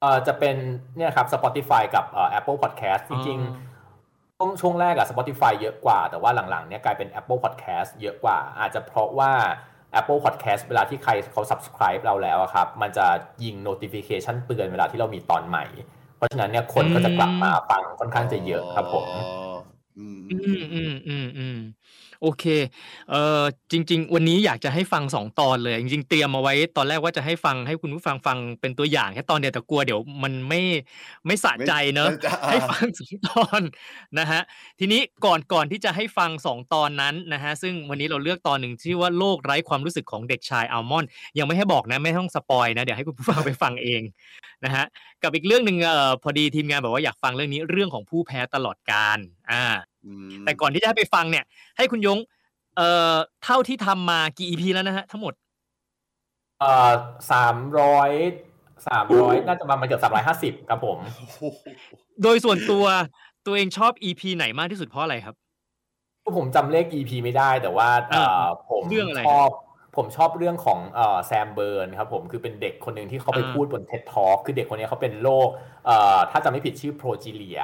[0.00, 0.56] เอ่อจะเป็น
[0.96, 3.40] เนี่ยครับ Spotify กับเอ่อ Apple Podcast จริง
[4.40, 9.32] อ๋อๆช่วงช่วงแรกอะ Spotify เยอะกว่า แต่ว่าหลังๆเนี่ยกลายเป็น Apple Podcast เยอะกว่า อาจจะเพราะว่า
[9.98, 13.06] Apple Podcast เวลาที่ใครเขา subscribe เราแล้วครับ มันจะ
[13.44, 15.64] ยิง notification เตือนเวลาที่เรามีตอนใหม่
[16.16, 19.06] เพราะฉะนั้นเนี่ยคนก็จะกลับมาฟังค่อนข้างจะเยอะครับผม
[20.30, 21.58] อ๋ออืมอืมอืมอืมอืม
[22.22, 22.44] โอเค
[23.10, 30.60] เอ่อจริง ๆ วันนี้อยากจะให้ฟังสองตอนเลย จริง ๆ เตรียมเอาไว้ตอนแรกว่าจะให้ฟังให้คุณผู้ฟังฟังเป็นตัวอย่างแค่ตอนเดียวแต่กลัวเดี๋ยวมันไม่
[31.26, 33.60] ไม่สะใจเนอะไม่จะให้ฟังสองตอน
[34.18, 34.40] นะฮะ
[34.78, 44.02] ทีนี้ก่อนก่อนที่จะให้ฟังสองตอนนั้นนะฮะซึ่งวันนี้เราเลือกตอนหนึ่งชื่อว่าโลกไร้ความรู้สึกของเด็กชายอัลมอนด์ยังไม่ให้บอกนะไม่ต้องสปอยนะเดี๋ยวให้คุณผู้ฟังไปฟังเอง
[44.64, 44.84] นะฮะ
[45.22, 49.18] กับอีกเรื่องหนึ่งเอ่อพอดีทีมงานบอกว่าอยากฟังเรื่องนี้เรื่องของผู้แพ้ตลอดการ
[49.50, 49.64] อ่า
[49.97, 49.97] อืม
[50.44, 51.44] แต่ก่อนที่จะให้ไปฟังเนี่ย
[51.76, 52.18] ให้คุณยง
[52.76, 55.32] เอ่อเท่าที่ทำมากี่ EP แล้วนะฮะทั้งหมด
[56.60, 56.90] เอ่อ
[57.30, 58.10] สามร้อย
[58.88, 61.42] สามร้อยน่าจะประมาณเกือบสามร้อยห้าสิบครับผมโอ้โห
[62.22, 62.84] โดยส่วนตัว
[63.46, 65.34] ตัวเองชอบ EP ไหนมากที่สุดเพราะอะไรครับ
[66.36, 69.50] ผมจำเลข EP ไม่ได้แต่ว่าเอ่อผมเรื่องอะไรชอบ
[69.96, 75.48] ผมชอบเรื่องของเอ่อ Sam Berns ครับผมคือเป็นเด็กคนหนึ่งที่เขาไปอ่าพูดบน TED Talk คือเด็กคนนี้เขาเป็นโรค
[75.86, 77.60] เอ่อถ้าจำไม่ผิดชื่อ Progeria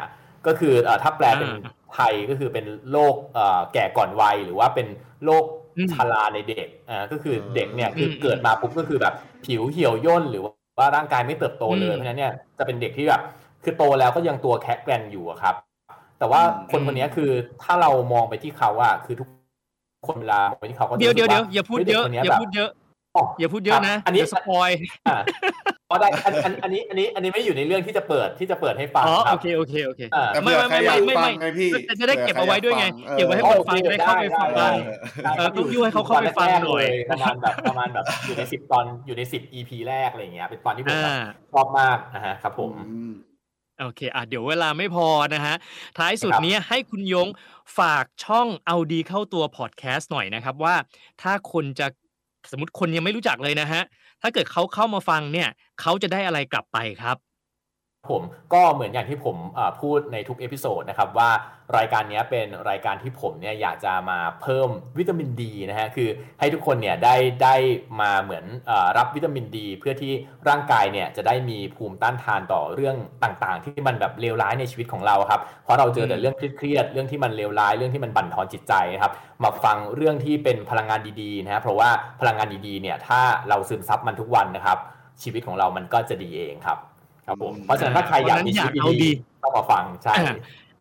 [0.46, 1.50] ก็คือเอ่อถ้าแปลเป็น
[1.94, 4.86] ไทยก็คือเป็นโรคเอ่อแก่ก่อนวัยหรือว่าเป็น
[5.24, 5.44] โรค
[5.76, 9.14] อืมชราในเด็กอ่าก็คือเด็กเนี่ยคืออมเกิดมาปุ๊บก็คือแบบ
[9.46, 13.22] ผิวเหี่ยวย่นหรือว่าร่างกายไม่เติบโตเลยอืมเพราะฉะนั้นเนี่ยจะเป็นเด็กที่แบบ
[13.64, 15.54] คือโตแล้วก็ยังตัวแคะแกรนอยู่อะครับ
[16.18, 17.30] แต่ว่าคนคนนี้คือ
[17.62, 19.28] ถ้าเรามองไปที่เขาอะคือทุก
[20.06, 22.70] คนเวลามองไปที่เขาก็จะเดี๋ยวเดี๋ยวรู้เดี๋ยวสึกอย่าพูดฮ้เยอะด็กคนนี้อย่าแบบพูดเยอะ
[23.16, 24.70] อ๋ออย่าพูดเยอะนะอันนี้เดี๋ยวสปอย
[25.94, 32.86] อะอ๋อได้อันอันอันนี้อันนี้อันนี้ไม่อยู่ในเรื่องที่จะเปิดที่จะเปิดให้ฟังอ๋อครัโอบเคโอเคโอเคอ่าแต่เผื่อใครอยากไม่ไม่ฟังไม่ไงพี่จะจะได้เก็บเอาไว้ด้วยไง
[33.18, 34.72] ผื่อใครเก็บไว้ให้อคนยากฟังจะได้เข้าไปฟังเอบ้าง
[35.26, 41.14] อเออต้องยั่วให้เขาเข้าไปฟังหน่อยประมาณแบบประมาณแบบอยู่ในสิบตอนอยู่ในสิบ EP แรกอะไรอย่างเงี้ยเป็นตอนที่ผมอ่าแบบ
[41.52, 43.14] ชอบมากนะฮะครับผมอืม
[43.80, 45.56] โอเคอะเดี๋ยวเวลาไม่พอนะฮะ
[45.98, 47.28] ท้ายสุดครับเนี้ยให้คุณยง
[47.78, 50.74] ฝากช่องเอาดีเข้าตัวพอดแคสต์หน่อยนะครับว่า
[51.22, 51.86] ถ้าคนจะ
[52.52, 53.82] สมมติคนยังไม่รู้จักเลยนะฮะ
[54.22, 55.48] ถ้าเกิดเขาเข้ามาฟังเนี่ย
[55.80, 57.16] เขาจะได้อะไรกลับไปครับ
[58.10, 58.22] ผม
[58.54, 59.36] ก็เหมือนอย่างที่ผม
[59.80, 61.30] พูดในทุก episode นะครับว่า
[61.76, 66.08] รายการนี้เป็นรายการที่ผมเนี่ยอยากจะมาเพิ่มวิตามินดีนะฮะคือ
[66.40, 67.54] ให้ทุกคนเนี่ยได้ได้
[68.00, 70.12] มาเหมือนอรับวิตามินดี เพื่อที่
[70.48, 79.12] ร่างกายเนี่ยจะได้มีภูมิต้านทานต่อเรื่องต่างๆ ที่มันแบบเลวร้ายในชีวิตของเราครับเพราะเราเจอแต่เรื่องเครียดเรื่องที่มันเลวร้ายเรื่องที่มันบั่นทอนจิตใจนะครับ
[79.44, 81.88] มาฟังเรื่องที่เป็นพลังงานดีๆนะเพราะว่า
[82.20, 84.78] พลังงานดีๆเนี่ยถ้าเราซึมซับมันทุกวันนะครับ
[85.22, 86.78] ชีวิตของเรามันก็จะดีเองครับ
[87.26, 89.10] ครับผมเพราะฉะนั้นถ้าใครอยากมีชีวิตดี
[89.42, 90.14] ต้องมาฟังใช่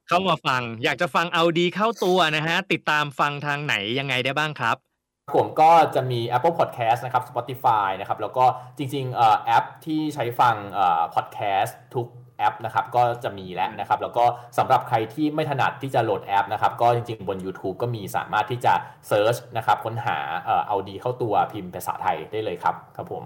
[0.08, 4.78] เข้ามาฟัง อยากจะฟังเอาดีเข้าตัวนะฮะ ติดตามฟังทางไหนยังไงได้บ้างครับ
[5.36, 8.46] ผมก็จะมี Apple Podcast นะครับ Spotify นะครับ แล้วก็
[8.78, 10.56] จริงๆแอปที่ใช้ฟัง
[11.16, 14.24] podcast ทุกแอปนะครับก็จะมีแล้วนะครับ แล้วก็
[14.58, 18.74] สำหรับใครที่ไม่ถนัดที่จะโหลดแอปนะครับ ก็จริงๆ บน YouTube ก็มีสามารถที่จะ
[19.08, 20.18] search นะครับ ค้นหา
[20.68, 23.24] เอาดีเข้าตัวพิมพ์ภาษาไทยได้เลยครับ ครับผม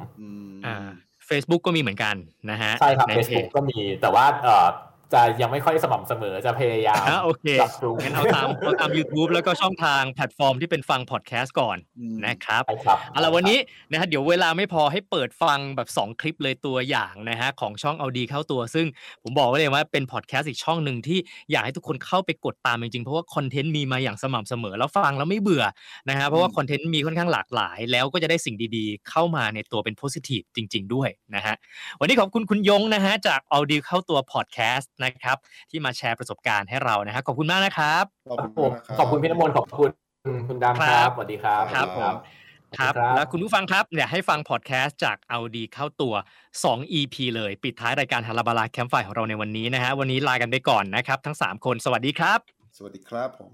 [0.66, 0.88] อ่า
[1.30, 2.16] Facebook ก็มีเหมือนกัน
[2.52, 4.68] นะฮะใช่ครับ Facebook ก็มีแต่ว่าเอ่อ
[5.14, 7.46] จะยังไม่ค่อยสม่ำเสมอจะพยายามโอเค
[8.04, 11.78] งั้นเอาตามเอาตาม YouTube แล้วก็ช่องทางแพลตฟอร์มที่เป็นฟังพอดแคสต์ก่อน
[12.26, 12.64] นะครับ
[13.12, 13.60] เอาละวันนี้
[13.92, 18.86] นะฮะเดี๋ยวเวลาไม่พอให้เปิดฟังแบบ 2 คลิปเลยตัวอย่างนะฮะของช่องเอาดีเข้าตัว ซึ่ง
[19.24, 21.20] ผมบอกไว้เลยว่าเป็นพอดแคสต์อีกช่องหนึ่งที่
[21.52, 25.64] อยากให้ทุกคนเข้าไปกดตามจริงๆ เพราะว่าคอนเทนต์มีมาอย่างสม่ำเสมอแล้วฟังแล้วไม่เบื่อ
[26.10, 31.56] นะฮะเพราะว่าคอนเทนต์มีค่อนข้างหลากหลาย แล้วก็จะได้สิ่งดีๆ เข้ามาในตัวเป็นโพสิทีฟจริง ๆ ด้วยนะฮะ
[32.00, 35.38] วันนี้ขอบคุณคุณยงนะฮะจากเอาดีเข้าตัวพอดแคสต์นะครับ
[35.70, 38.70] ที่ที่มาแชร์ประสบการณ์ให้เรานะฮะขอบคุณมากนะครับขอบคุณ
[39.00, 39.90] ขอบคุณพี่น้ำมนต์ขอบคุณ
[40.48, 42.14] คุณดำครับสวัสดีครับครับผม
[42.80, 46.14] ครับแล้วคุณผู้ฟังครับเนี่ยให้ฟังพอดแคสต์จากเอาดีเข้าตัว
[46.56, 52.40] 2 EP เลย ปิดท้ายรายการฮาราบาลาแคมป์ไฟของเราในวันนี้นะฮะวันนี้ลากันไปก่อนนะครับ ทั้ง 3 คนสวัสดีครับ
[52.78, 53.54] สวัสดีครับผม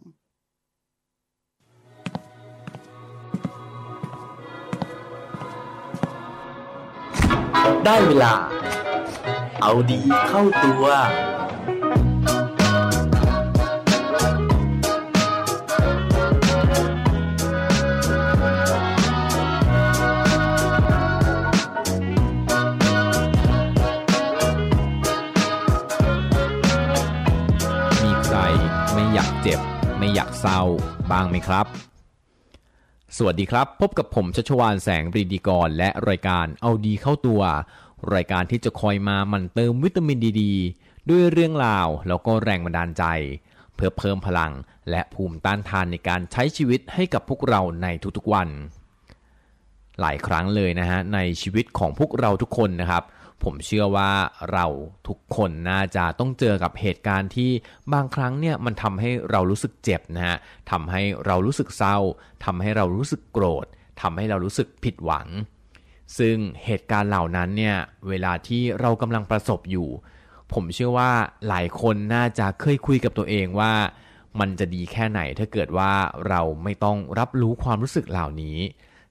[7.86, 8.34] ได้เวลา
[9.66, 10.00] เอาดี
[10.30, 10.86] เข้าตัว
[28.94, 29.60] ไม่อยากเจ็บ
[29.98, 30.62] ไม่อยากเศร้า
[31.12, 31.68] บ้างไหมครับ
[33.18, 37.42] สวัสดีครับ พบกับผมชัชวานแสงปรีดีกรและรายการเอาดีเข้าตัว
[38.14, 40.44] รายการที่จะคอยมามันเติมวิตามินดีด
[41.10, 43.04] ด้วยเรื่องราวแล้วก็แรงบันดาลใจ
[43.76, 44.52] เพื่อเพิ่มพลัง
[44.90, 47.88] และภูมิต้านทานในการใช้ชีวิตให้กับพวกเราใน
[48.18, 48.50] ทุกๆวัน
[50.02, 53.04] หลายครั้งเลยนะฮะในชีวิตของพวกเราทุกคนนะครับ
[53.44, 54.12] ผมเชื่อว่า
[54.52, 54.66] เรา
[55.08, 57.52] ทุกคนน่าจะต้องเจอกับเหตุการณ์ที่
[57.94, 60.38] บางครั้งเนี่ยมันทำให้เรารู้สึกเจ็บนะฮะ
[60.72, 61.98] ทำให้เรารู้สึกเศร้า
[62.46, 63.66] ทำให้เรารู้สึกโกรธ
[64.02, 65.28] ทำให้เรารู้สึกผิดหวัง
[66.18, 67.78] ซึ่งเหตุการณ์เหล่านั้นเนี่ย
[68.10, 69.90] เวลาที่เรากำลังประสบอยู่
[70.54, 71.12] ผมเชื่อว่า
[71.48, 73.74] หลายคนน่าจะเคยคุยกับตัวเองว่า
[74.40, 75.92] มันจะดีแค่ไหนถ้าเกิดว่า
[76.30, 78.58] เราไม่ต้องรับรู้ความรู้สึกเหล่านี้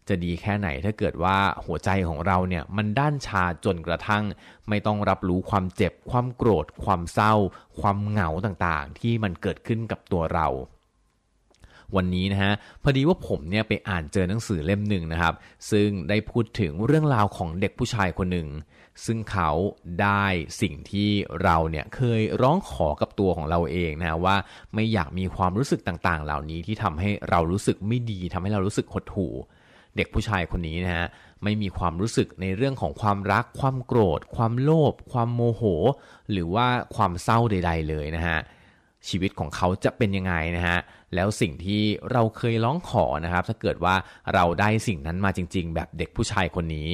[0.09, 4.25] จะดีแค่ไหนถ้าเกิดว่าหัวใจของเราเนี่ยมันด้านชาจนกระทั่ง
[4.69, 7.35] ไม่ต้องรับรู้ความเจ็บ ความโกรธ ความเศร้า
[7.81, 10.49] ความเหงาต่างๆ ที่มันเกิดขึ้นกับตัวเรา
[11.97, 15.35] วันนี้นะฮะพอดีว่าผมเนี่ยไปอ่านเจอหนังสือเล่มหนึ่งนะครับ
[15.71, 18.49] ซึ่งได้พูดถึงเรื่องราวของเด็กผู้ชายคนหนึ่ง
[19.05, 19.51] ซึ่งเขา
[20.03, 20.25] ได้
[20.61, 21.11] สิ่งที่
[21.43, 24.37] เราเนี่ยเคยร้องขอกับตัวของเราเองนะว่า
[24.75, 29.33] ไม่อยากมีความรู้สึกต่างๆ เหล่านี้ที่ทำให้เรารู้สึกไม่ดีทำให้เรารู้สึกหดหู่
[29.97, 31.07] เด็กผู้ชายคนนี้นะฮะ
[31.43, 35.63] ไม่มีความรู้สึกในเรื่องของความรัก ความโกรธ ความโลภความโมโห
[36.31, 36.67] หรือว่า
[36.97, 38.39] ความเศร้าใด ๆ เลยนะฮะ
[39.09, 40.79] ชีวิตของเขาจะเป็นยังไงนะฮะ
[41.15, 41.83] แล้วสิ่งที่
[42.13, 43.95] เราเคยร้องขอนะครับถ้าเกิดว่า
[44.35, 46.89] เราได้สิ่งนั้นมาจริง ๆ แบบเด็กผู้ชายคนนี้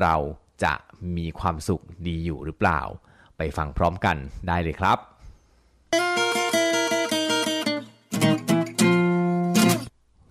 [0.00, 0.14] เรา
[0.64, 0.74] จะ
[1.16, 2.80] มีความสุขดีอยู่หรือเปล่า
[3.36, 4.16] ไปฟังพร้อมกัน
[4.48, 4.98] ได้เลยครับ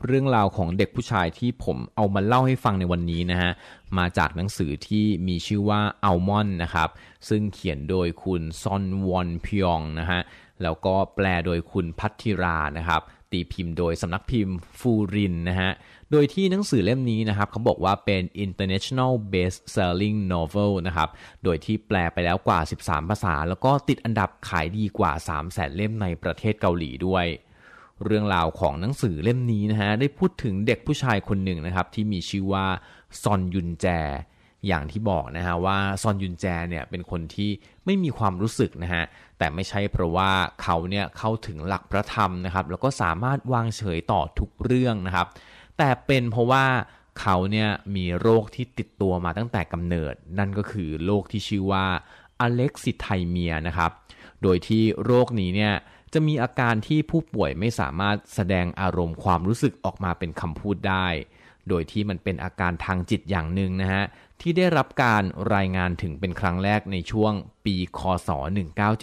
[0.05, 3.51] เรื่องราวของเด็กผู้ชายที่ผมเอามาเล่าให้ฟังในวันนี้นะฮะ
[3.97, 6.89] มาจากหนังสือที่มีชื่อว่าอัลมอนนะครับ
[7.29, 10.19] ซึ่งเขียนโดยคุณซอนวอนพยองนะฮะ
[10.63, 13.01] แล้วก็แปลโดยคุณพัทธิรานะครับ
[13.31, 15.71] ตีพิมพ์โดยสำนักพิมพ์ฟูรินนะฮะ
[16.11, 21.09] โดยที่หนังสือเล่มนี้นะครับเขาบอกว่าเป็น international best selling novel นะครับ
[21.43, 27.25] โดยที่แปลไปแล้วกว่า 13 ภาษา แล้วก็ติดอันดับขายดีกว่า 3 0 0แสนเล่มในประเทศเกาหลีด้วย
[28.05, 32.65] เรื่องราวของหนังสือเล่มนี้นะฮะได้พูดถึงเด็กผู้ชายคนหนึ่งนะครับที่มีชื่อว่า
[33.21, 33.87] ซอนยุนแจ
[34.67, 37.49] อย่างที่บอกนะฮะว่าซอนยุนแจเนี่ยเป็นคนที่
[37.85, 39.03] ไม่มีความรู้สึกนะฮะ
[39.37, 40.31] แต่ไม่ใช่เพราะว่า
[40.61, 45.27] เขาเนี่ยเข้าถึงหลักพระธรรมนะครับ แล้วก็สามารถวางเฉยต่อทุกเรื่องนะครับ
[45.77, 46.65] แต่เป็นเพราะว่า
[47.19, 51.85] เขาเนี่ยมีโรคที่ติดตัวมาตั้งแต่กำเนิด นั่นก็คือโรคที่ชื่อว่า
[52.39, 53.91] อเล็กซิไทเมียนะครับ
[54.43, 55.73] โดยที่โรคนี้เนี่ย
[56.13, 61.07] จะมีอาการที่ผู้ป่วยไม่สามารถแสดงอารมณ์ความรู้สึกออกมาเป็นคำพูดได้
[61.69, 64.03] โดยที่มันเป็นอาการทางจิตอย่างหนึ่งนะฮะ
[64.41, 65.23] ที่ได้รับการ
[65.55, 67.33] รายงานถึงเป็นครั้งแรกในช่วง
[67.65, 68.29] ปี คศ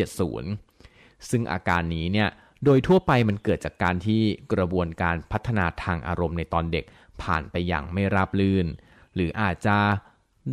[0.09, 2.28] 1970 ซึ่งอาการนี้เนี่ย
[2.64, 4.22] โดยทั่วไปมันเกิดจากการที่
[4.53, 6.85] กระบวนการพัฒนาทางอารมณ์ในตอนเด็ก
[7.22, 8.66] ผ่านไปอย่างไม่ราบรื่น
[9.14, 9.78] หรืออาจจะ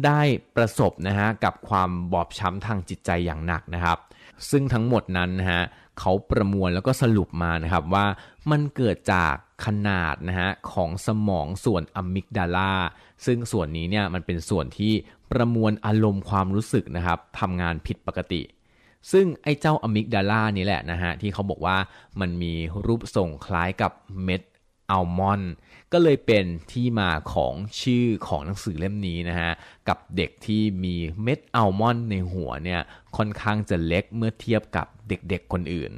[0.06, 0.22] ได้
[0.56, 3.98] ประสบนะฮะกับความบอบช้ำทางจิตใจอย่างหนักนะครับ
[4.50, 5.64] ซึ่งทั้งหมดนั้นนะฮะ
[6.00, 8.06] เขาประมวลแล้วก็สรุปมานะครับว่า
[8.52, 9.36] มันเกิดจาก
[9.66, 12.74] ขนาดนะฮะของสมองส่วนอะมิกดาลา
[13.26, 14.94] ซึ่งส่วนนี้เนี่ยมันเป็นส่วนที่
[15.32, 18.42] ประมวลอารมณ์ความรู้สึกนะครับทำงานผิดปกติ
[19.12, 21.78] ซึ่งไอ้เจ้าอะมิกดาลานี่แหละนะฮะที่เขาบอกว่า
[22.20, 22.54] มันมี
[22.86, 23.92] รูปทรงคล้ายกับ
[24.24, 24.42] เม็ด
[24.92, 25.54] อัลมอนด์
[25.92, 29.52] ก็เลยเป็นที่มาของชื่อของหนังสือเล่มนี้นะฮะ
[29.88, 32.82] กับเด็กที่มีเม็ดอัลมอนด์ในหัวเนี่ย
[33.18, 35.92] ค่อนข้างจะเล็กเมื่อเทียบกับเด็กๆคนอื่น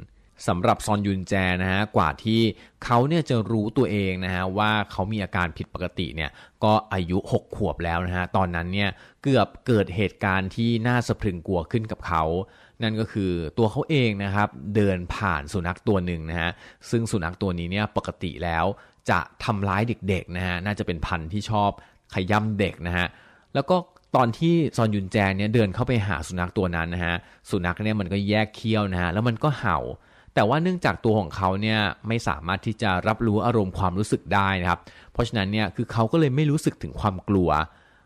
[0.48, 2.40] สำหรับซอนยุนแจนะฮะกว่าที่
[2.84, 6.30] เขาเนี่ยจะรู้ตัวเองนะฮะว่าเขามีอาการผิดปกติเนี่ย
[6.64, 8.90] ก็อายุ 6 ขวบแล้วนะฮะตอนนั้นเนี่ย
[9.22, 12.24] เกือบเกิดเหตุการณ์ที่น่าสะพรึงกลัวขึ้นกับเขา
[12.82, 16.50] นั่นก็คือตัวเขาเองนะครับเดินผ่านสุนัขตัวหนึ่งนะฮะ
[16.90, 18.64] ซึ่งสุนัขตัวนี้เนี่ยปกติแล้ว
[19.10, 21.70] จะทำร้ายเด็กๆนะฮะน่าจะเป็นพันธุ์ที่ชอบ
[22.14, 23.06] ขย่ำเด็กนะฮะ
[23.54, 23.76] แล้วก็
[24.16, 27.14] ตอนที่ซอนยุนแจเนี่ยเดินเข้าไปหาสุนัขตัวนั้นนะฮะ
[27.50, 29.78] สุนัขเนี่ยมันก็แยกเคี้ยวนะฮะแล้วมันก็เห่า
[30.34, 31.78] แต่ว่าเนื่องจากตัวของเขาเนี่ย
[32.08, 34.80] ไม่สามารถที่จะรับรู้อารมณ์ความรู้สึกได้นะครับ
[35.12, 37.50] เพราะฉะนั้นเนี่ยคือเขาก็เลยไม่รู้สึกถึงความกลัว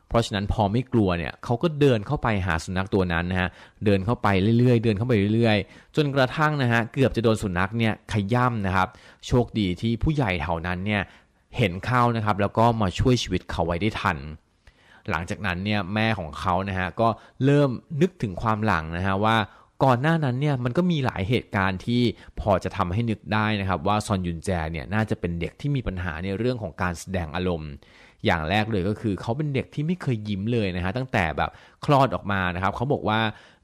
[0.09, 3.49] เพราะฉะนั้นพอไม่กลัวเนี่ยเขาก็เดินเข้าไปหาสุนัขตัวนั้นนะฮะ
[3.85, 8.89] เดินเข้าไปเรื่อยๆ เดินเข้าไปเรื่อยๆ จนกระทั่งนะฮะเกือบจะโดนสุนัขเนี่ยขย่ำนะครับ
[9.27, 11.03] โชคดีที่ผู้ใหญ่แถวนั้นเนี่ย
[11.57, 14.19] เห็นเข้านะครับแล้วก็มาช่วยชีวิตเขาไว้ได้ทัน
[15.11, 17.09] หลังจากนั้นเนี่ยแม่ของเขานะฮะก็
[17.45, 17.71] เริ่ม
[18.01, 19.37] นึกถึงความหลังนะฮะว่า
[19.85, 22.03] ก่อนหน้านั้นเนี่ยมันก็มีหลายเหตุการณ์ที่
[22.41, 27.73] พอจะทำให้นึกได้นะครับว่าซอนยุนแจเนี่ยน่าจะเป็นเด็กที่มีปัญหาในเรื่องของการแสดงอารมณ์
[28.27, 31.51] อย่างแรกเลยก็คือเขาเป็นเด็กที่ไม่เคยยิ้มเลยนะฮะตั้งแต่แบบ
[31.85, 33.21] คลอดออกมานะครับเขาบอกว่า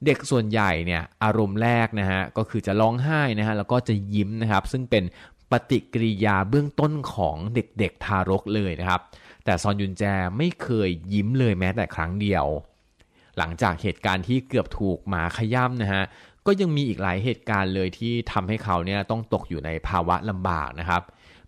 [0.07, 5.05] เด็กส่วนใหญ่เนี่ยอารมณ์แรกนะฮะก็คือจะร้องไห้นะฮะแล้วก็จะยิ้มนะครับซึ่งเป็น
[5.51, 9.01] ปฏิกิริยาเบื้องต้นของเด็กๆทารกเลยนะครับ
[9.45, 10.03] แต่ซอนยุนแจ
[10.39, 12.47] ไม่เคยยิ้มเลยแม้แต่ครั้งเดียว
[13.39, 16.03] หลังจากเหตุการณ์ที่เกือบถูกหมาขย้ำนะฮะ
[16.47, 21.03] ก็ยังมีอีกหลายเหตุการณ์เลยที่ทำให้เขาเนี่ยต้องตกอยู่ในภาวะลำบากนะครับ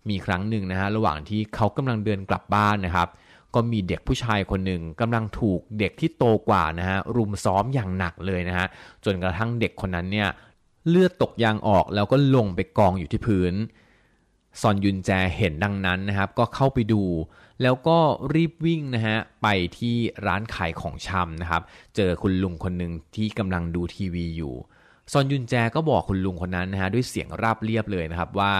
[0.09, 3.09] มีครั้งหนึ่งนะฮะระหว่างที่เขากำลังเดินกลับบ้านนะครับ
[3.55, 8.67] ก็มีเด็กผู้ชายคนหนึ่งกำลังถูกเด็กที่โตกว่านะฮะรุมซ้อมอย่างหนักเลยนะฮะ
[9.05, 10.29] จนกระทั่งเด็กคนนั้นเนี่ย
[10.89, 13.53] เลือดตกยางออกแล้วก็ลงไปกองอยู่ที่พื้น
[14.61, 17.01] ซอนยุนแจเห็นดังนั้นนะครับ ก็เข้าไปดู
[17.63, 17.97] แล้วก็
[18.33, 19.47] รีบวิ่งนะฮะไป
[19.77, 19.95] ที่
[20.25, 21.61] ร้านขายของชำนะครับ
[21.95, 24.55] เจอคุณลุงคนหนึ่งที่กำลังดูทีวีอยู่
[25.11, 28.53] ซอนยุนแจก็บอกคุณลุงคนนั้นนะฮะด้วยเสียงราบเรียบเลยนะครับว่า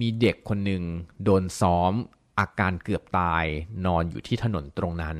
[0.00, 0.82] มีเด็กคนหนึ่ง
[1.24, 1.92] โดนซ้อม
[2.38, 3.44] อาการเกือบตาย
[3.86, 5.18] นอนอยู่ที่ถนนตรงนั้น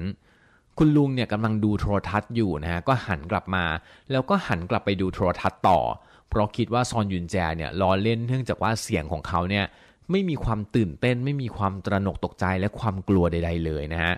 [0.78, 3.64] คุณลุงเนี่ยกำลังดูโทรทัศน์อยู่นะฮะก็หันกลับมา
[4.10, 5.80] แล้วก็หันกลับไปดูโทรทัศน์ต่อ
[6.28, 9.64] เพราะคิดว่าซอนยุนแจเนี่ยล้อเล่นเนื่องจากว่าเสียงของเขาเนี่ย
[10.10, 14.14] ไม่มีความตื่นเต้น ไม่มีความตระหนกตกใจและความกลัวใด ๆ เลยนะฮะ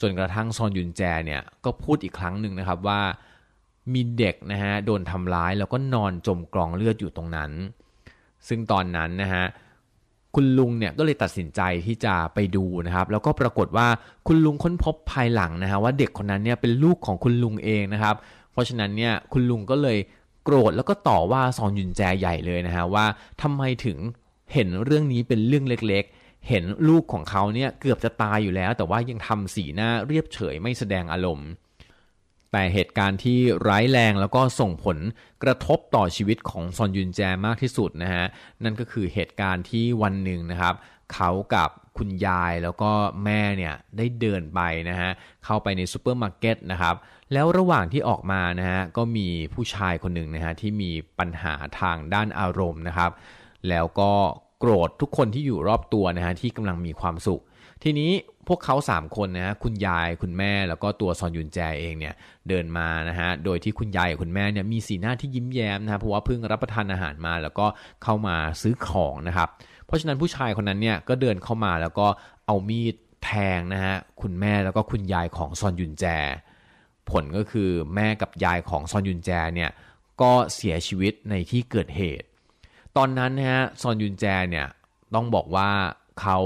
[0.00, 3.00] จนกระทั่งซอนยุนแจเนี่ยก็พูดอีกครั้งหนึ่งนะครับว่า
[3.92, 7.50] มีเด็กนะฮะโดนทำร้ายแล้วก็นอนจมกองเลือดอยู่ตรงนั้น
[8.48, 9.44] ซึ่งตอนนั้นนะฮะ
[10.34, 13.86] คุณลุงเนี่ยก็เลยตัดสินใจที่จะไปดูนะครับ แล้วก็ปรากฏว่า
[14.26, 18.16] คุณลุงค้นพบภายหลังนะฮะว่าเด็กคนนั้นเนี่ยเป็นลูกของคุณลุงเองนะครับ
[18.52, 19.98] เพราะฉะนั้นเนี่ยคุณลุงก็เลย
[20.44, 23.04] โกรธแล้วก็ต่อว่าซอนยุนแจใหญ่เลยนะฮะว่า
[23.42, 23.98] ทำไมถึง
[24.52, 31.48] เห็นเรื่องนี้เป็นเรื่องเล็กๆ เห็นลูกของเขาเนี่ยเกือบจะตายอยู่แล้ว แต่ว่ายังทำสีหน้าเรียบเฉยไม่แสดงอารมณ์
[32.52, 33.38] แต่เหตุการณ์ที่
[33.68, 34.98] ร้ายแรงแล้วก็ส่งผล
[35.42, 38.24] กระทบต่อชีวิตของซอนยุนแจมากที่สุดนะฮะ
[38.64, 40.74] นั่นก็คือเหตุการณ์ที่วันหนึ่งนะครับ
[41.14, 42.90] เขากับคุณยายแล้วก็
[43.24, 45.10] แม่เนี่ยได้เดินไปนะฮะ
[45.44, 46.94] เข้าไปในซูเปอร์มาร์เก็ตนะครับ
[47.32, 53.10] แล้วระหว่างที่ออกมานะฮะก็มีผู้ชายคนหนึ่งนะฮะที่มีปัญหาทางด้านอารมณ์นะครับ
[53.68, 54.12] แล้วก็
[54.58, 57.42] โกรธทุกคนที่อยู่รอบตัวนะฮะที่กำลังมีความสุข
[57.82, 58.10] ทีนี้
[58.48, 62.14] พวกเขา 3 คนนะฮะคุณยายคุณแม่แล้วก็ตัวซอนยุนแจเองเนี่ย
[62.48, 67.66] เดินมานะฮะโดยที่คุณยายกับคุณแม่เนี่ยมีสีหน้าที่ยิ้มแย้มนะฮะเพราะว่าเพิ่งรับประทานอาหารมาแล้วก็
[68.02, 69.48] เข้ามาซื้อของนะครับ
[69.86, 72.06] เพราะฉะนั้นผู้ชายคนนั้นเนี่ยก็เดินเข้ามาแล้วก็
[72.46, 72.94] เอามีด
[73.24, 76.04] แทงนะฮะคุณแม่แล้วก็คุณยายของซอนยุนแจ
[77.10, 79.70] ผลก็คือแม่กับยายของซอนยุนแจเนี่ย
[80.20, 82.27] ก็เสียชีวิตในที่เกิดเหตุ
[82.98, 84.66] ตอนนั้นนะฮะซอนยุนแจเนี่ย
[85.14, 85.70] ต้องบอกว่า
[86.20, 86.38] เขา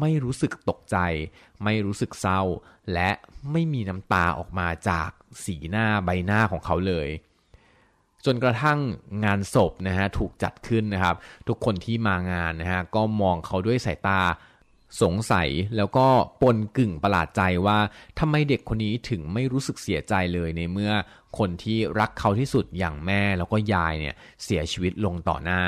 [0.00, 0.96] ไม่รู้สึกตกใจ
[1.64, 2.40] ไม่รู้สึกเศร้า
[2.94, 3.10] และ
[3.52, 5.10] ไม่มีน้ำตาออกมาจาก
[5.44, 7.08] สีหน้าใบหน้าของเขาเลย
[8.24, 8.78] จนกระทั่ง
[9.24, 11.16] งานศพนะฮะถูกจัดขึ้นนะครับ
[11.48, 14.20] ทุกคนที่มางานนะฮะก็มองเขาด้วยสายตา
[15.02, 16.06] สงสัยแล้วก็
[16.42, 17.78] ปนกึ่งประหลาดใจว่า
[18.18, 20.92] ทำไมเด็กคนนี้ถึงไม่รู้สึกเสียใจเลยในเมื่อ
[21.38, 25.62] คนที่รักเขาที่สุดอย่างแม่แล้วก็ยายเนี่ยเสียชีวิตลงต่อหน้า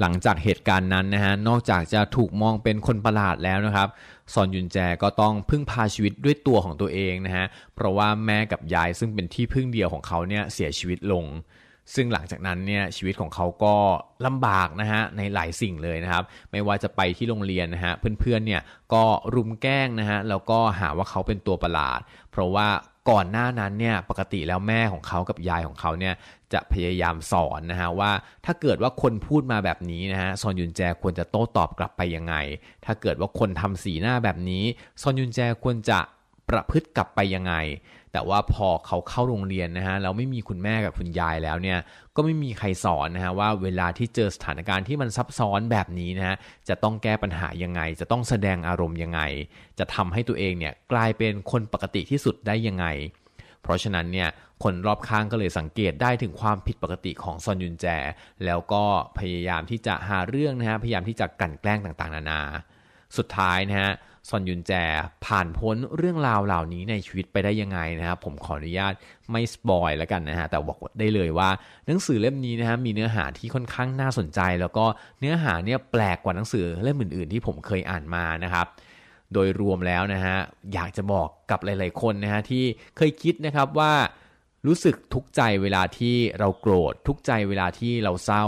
[0.00, 3.88] หลังจากเหตุการณ์นั้นนะฮะนอกจากจะถูกมองเป็นคนประหลาดแล้วนะครับ
[4.32, 11.26] ซอนยุนแจก็ต้องพึ่งพาชีวิตด้วยตัวของตัวเองนะฮะเพราะว่าแม่กับยายซึ่งเป็นที่พึ่งเดียวของเขาเนี่ยเสียชีวิตลง
[11.94, 13.74] ซึ่งหลังจากนั้นเนี่ยชีวิตของเขาก็
[14.26, 18.62] ลำบากนะฮะในหลายสิ่งเลยนะครับ ไม่ว่าจะไปที่โรงเรียนนะฮะเพื่อนๆเนี่ย
[18.94, 22.68] ก็รุมแกล้งนะฮะแล้วก็หาว่าเขาเป็นตัวประหลาด เพราะว่า
[23.10, 26.14] ก่อนหน้านั้นเนี่ยปกติแล้วแม่ของเขากับยายของเขาเนี่ย
[26.52, 28.10] จะพยายามสอนนะฮะว่า
[28.44, 32.34] ถ้าเกิดว่าคนพูดมาแบบนี้นะฮะซอนยุนแจควรจะโต้ตอบกลับไปยังไง
[32.84, 34.64] ถ้าเกิดว่าคนทำสีหน้าแบบนี้
[35.02, 35.98] ซอนยุนแจควรจะ
[36.50, 37.54] ประพฤติกลับไปยังไง
[38.12, 41.78] แต่ว่าพอเขาเข้าโรงเรียนนะฮะแล้วไม่มีคุณแม่กับคุณยายแล้วเนี่ย
[42.16, 46.36] ก็ไม่มีใครสอนนะฮะว่าเวลาที่เจอสถานการณ์ที่มันซับซ้อนแบบนี้นะฮะ
[46.68, 49.20] จะต้องแก้ปัญหายังไง จะต้องแสดงอารมณ์ยังไง
[49.78, 52.86] จะทำให้ตัวเองเนี่ยกลายเป็นคนปกติที่สุดได้ยังไง
[53.62, 54.28] เพราะฉะนั้นเนี่ย
[54.62, 57.86] คนรอบข้างก็เลยสังเกตได้ถึงความผิดปกติของซอนยุนแจ
[58.44, 58.84] แล้วก็
[59.18, 62.40] พยายามที่จะหาเรื่องนะฮะพยายามที่จะกลั่นแกล้งต่างๆ นานา
[63.16, 63.90] สุดท้ายนะฮะ
[64.28, 64.72] ซอนยุนแจ
[65.26, 68.92] ผ่านพ้นเรื่องราวเหล่านี้ในชีวิตไปได้ยังไงนะครับผมขออนุญาต
[69.30, 71.50] ไม่สปอยแล้วกันนะฮะแต่บอกได้เลยว่า
[71.86, 74.84] หนังสือเล่มนี้นะฮะมีเนื้อหาที่ค่อนข้างน่าสนใจ แล้วก็
[75.20, 78.66] เนื้อหาเนี่ยแปลกกว่าหนังสือเล่มอื่นๆที่ผมเคยอ่านมานะครับ
[79.32, 80.36] โดยรวมแล้วนะฮะ
[80.74, 82.64] อยากจะบอกกับหลาย ๆ คนนะฮะที่
[82.96, 83.92] เคยคิดนะครับว่า
[84.66, 88.44] รู้สึกทุกข์ใจเวลาที่เราโกรธ ทุกข์ใจเวลาที่เราเศร้า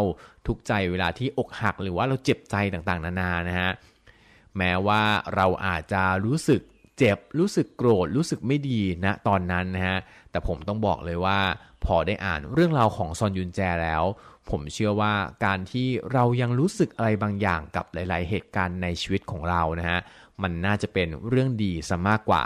[0.46, 3.70] ทุกข์ใจเวลาที่อกหัก หรือว่าเราเจ็บใจต่างๆ นานานะฮะ
[4.58, 5.02] แม้ว่า
[5.34, 6.60] เราอาจจะรู้สึก
[6.98, 9.98] เจ็บรู้สึกโกรธรู้สึกไม่ดีนะตอนนั้นนะฮะ
[10.30, 11.38] แต่ผมต้องบอกเลยว่า
[11.84, 14.04] พอได้อ่านเรื่องราวของซอนยุนแจแล้ว
[14.50, 15.12] ผมเชื่อว่า
[15.44, 19.98] การที่เรายังรู้สึกอะไรบางอย่างกับหลาย ๆ เหตุการณ์ในชีวิตของเรานะฮะ
[20.42, 22.44] มันน่าจะเป็นเรื่องดีซะมากกว่า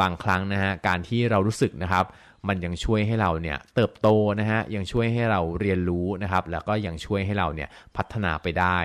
[0.00, 2.04] บางครั้งนะฮะการที่เรารู้สึกนะครับ
[2.48, 4.08] มันยังช่วยให้เราเนี่ยเติบโต
[4.40, 8.78] นะฮะยังช่วยให้เราเรียนรู้นะครับ แล้วก็ยังช่วยให้เราเนี่ยพัฒนาไปได้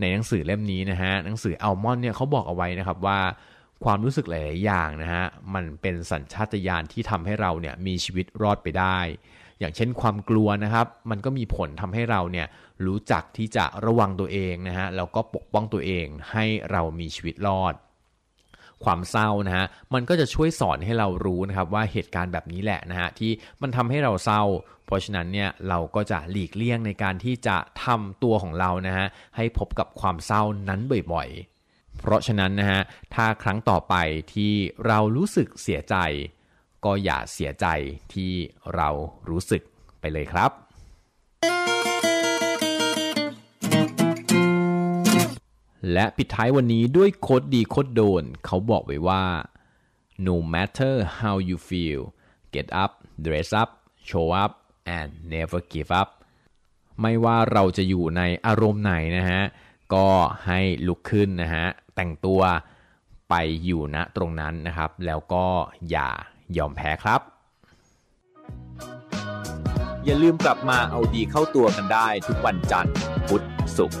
[0.00, 3.18] ในหนังสือเล่มนี้นะฮะหนังสืออัลมอนเนี่ยเขาบอกเอาไว้นะครับว่า
[3.84, 5.24] ความรู้สึกหลาย ๆ อย่างนะฮะ
[5.54, 8.98] มันเป็นสัญชาตญาณที่ทำให้เราเนี่ยมีชีวิตรอดไปได้
[9.58, 12.46] อย่างเช่นความกลัวนะครับ มันก็มีผลทำให้เราเนี่ย
[12.86, 17.74] รู้จักที่จะระวังตัวเองนะฮะแล้วก็ปกป้องตัวเองให้เรามีชีวิตรอด
[18.84, 23.30] ความเศร้านะฮะมันก็จะช่วยสอนให้เรารู้นะครับว่าเหตุการณ์แบบนี้แหละนะฮะที่
[23.62, 24.42] มันทำให้เราเศร้า
[24.86, 29.06] เพราะฉะนั้นเนี่ยเราก็จะหลีกเลี่ยงในการที่จะทำตัวของเรานะฮะ
[29.36, 30.80] ให้พบกับความเศร้านั้น
[31.12, 32.80] บ่อยๆ เพราะฉะนั้นนะฮะ
[33.14, 33.94] ถ้าครั้งต่อไป
[34.34, 34.52] ที่
[34.86, 35.96] เรารู้สึกเสียใจ
[36.84, 37.66] ก็อย่าเสียใจ
[38.14, 38.32] ที่
[38.74, 38.88] เรา
[39.30, 39.62] รู้สึก
[40.00, 40.50] ไปเลยครับ
[45.92, 49.24] และปิดท้ายวันนี้ด้วยโคดดีโคดโดน เขาบอกไว้ว่า
[50.26, 52.02] no matter how you feel
[52.54, 52.92] get up
[53.24, 53.70] dress up
[54.08, 54.52] show up
[54.98, 56.08] and never give up
[57.00, 59.42] ไม่ว่าเราจะอยู่ในอารมณ์ไหนนะฮะ
[59.94, 60.08] ก็
[60.46, 62.40] ให้ลุกขึ้นนะฮะ แต่งตัว
[63.30, 65.46] ไปอยู่ณตรงนั้นนะครับ แล้วก็
[65.90, 66.08] อย่า
[66.56, 67.20] ยอมแพ้ครับ
[70.04, 72.94] อย่าลืมกลับมาเอาดีเข้าตัวกันได้ทุกวันจันทร์
[73.28, 73.42] พุธ
[73.76, 74.00] ศุกร์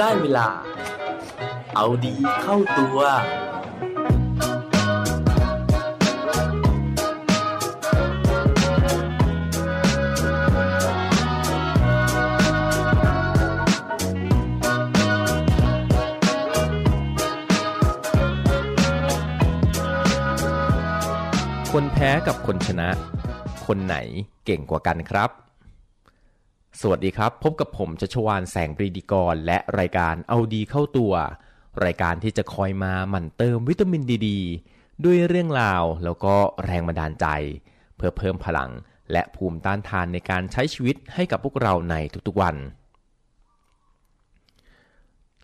[0.00, 0.48] ได้เวลา
[1.74, 2.98] เอาดีเข้าตัว
[21.72, 22.88] คนแพ้กับคนชนะ
[23.66, 23.96] คนไหน
[24.44, 25.30] เก่งกว่ากันครับ
[26.82, 31.12] สวัสดีครับ พบกับผมชัชวานแสงปรีดีกร และรายการเอาดีเข้าตัว
[31.84, 34.28] รายการที่จะคอยมาหมั่นเติมวิตามินดีด
[35.04, 37.26] ด้วยเรื่องราวแล้วก็แรงบันดาลใจ
[37.96, 38.70] เพื่อเพิ่มพลัง
[39.12, 41.94] และภูมิต้านทานในการใช้ชีวิตให้กับพวกเราใน
[42.26, 42.56] ทุกๆวัน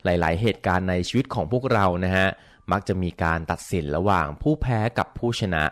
[0.05, 2.29] หลายๆ เหตุการณ์ในชีวิตของพวกเรานะฮะ
[2.73, 5.65] มักจะมีการตัดสินระหว่างผู้แพ้กับผู้ชนะ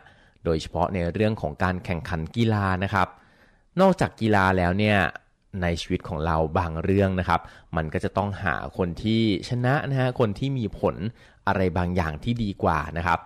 [0.44, 3.08] โดยเฉพาะในเรื่องของการแข่งขันกีฬานะครับ
[3.80, 4.98] นอกจากกีฬาแล้วเนี่ย
[5.62, 7.40] ในชีวิตของเราบางเรื่องนะครับ
[7.76, 10.96] มันก็จะต้องหาคนที่ชนะนะฮะคนที่มีผล
[11.46, 13.18] อะไรบางอย่างที่ดีกว่านะครับ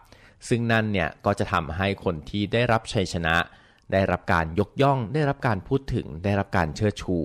[0.49, 3.37] ซึ่งนั่นเนี่ยก็จะทำให้คนที่ได้รับชัยชนะ
[3.93, 7.19] ได้รับการยกย่อง ได้รับการพูดถึง ได้รับการเชิดชู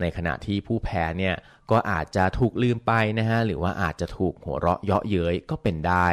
[0.00, 1.34] ในขณะที่ผู้แพ้เนี่ย
[1.70, 6.08] ก็อาจจะถูกลืมไปนะฮะหรือว่าอาจจะถูกหัวเราะเยาะเย้ยก็เป็นได้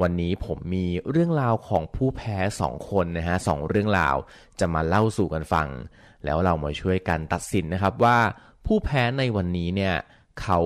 [0.00, 4.16] วันนี้ผมมีเรื่องราวของผู้แพ้สองคนนะฮะสองเรื่องราว
[4.60, 5.68] จะมาเล่าสู่กันฟัง
[6.24, 8.18] แล้วเรามาช่วยกันตัดสินนะครับว่า
[8.66, 9.94] ผู้แพ้ในวันนี้เนี่ย
[10.42, 10.60] เขา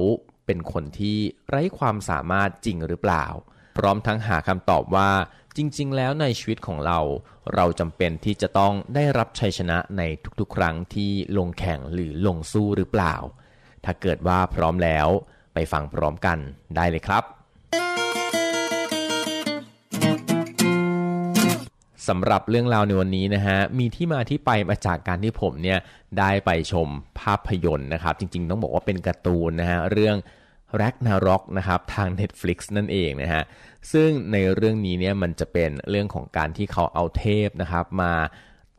[0.47, 1.18] เป็นคนที่
[1.49, 3.27] ไร้ความสามารถจริงหรือเปล่า
[3.77, 5.11] พร้อมทั้งหาคำตอบว่า
[5.57, 7.01] จริง ๆ แล้วในชีวิตของเรา
[7.55, 10.03] เราจำเป็นที่จะต้องได้รับชัยชนะใน
[10.41, 13.14] ทุกๆ ครั้งที่ลงแข่งหรือลงสู้หรือเปล่า
[13.85, 15.09] ถ้าเกิดว่าพร้อมแล้ว
[15.55, 16.39] ไปฟังพร้อมกัน
[16.77, 17.24] ได้เลยครับ
[22.09, 25.79] สำหรับเรื่องราวในวันนี้นะฮะมีที่มาที่ไปมาจากการที่ผมเนี่ย
[26.19, 26.89] ได้ไปชม
[27.21, 30.17] ภาพยนตร์นะครับ จริงๆ ต้องบอกว่าเป็นการ์ตูนนะฮะเรื่อง
[30.81, 33.43] Ragnarok นะครับทาง Netflix นั่นเองนะฮะ
[33.93, 38.15] ซึ่งในเรื่องนี้เนี่ยมันจะเป็นเรื่องของการที่เขาเอาเทพนะครับมา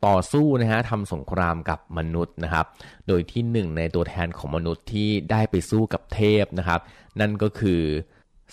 [0.06, 2.66] ต่อสู้นะฮะทำสงครามกับมนุษย์นะครับ
[3.08, 6.80] โดยที่หนึ่งในตัวแทนของมนุษย์ที่ได้ไปสู้กับเทพนะครับ
[7.20, 7.82] นั่นก็คือ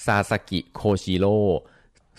[0.05, 1.39] ซาซากิโคจิโร่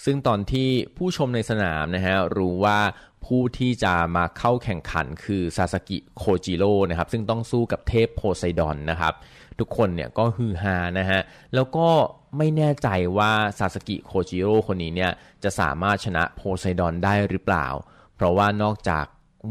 [0.05, 2.79] ซึ่งตอนที่ผู้ชมในสนามนะฮะรู้ว่า
[3.25, 9.15] ผู้ที่จะมาเข้าแข่งขันคือซาซากิโคจิโร่นะครับซึ่งต้องสู้กับเทพโพไซดอนนะครับ
[9.59, 11.21] ทุกคนเนี่ยก็ฮือฮานะฮะ
[11.55, 11.89] แล้วก็
[12.37, 12.89] ไม่แน่ใจ
[13.19, 15.13] ว่าซาซากิโคจิโร่คนนี้เนี่ย
[15.45, 17.67] จะสามารถชนะโพไซดอนได้หรือเปล่า
[18.15, 19.05] เพราะว่านอกจาก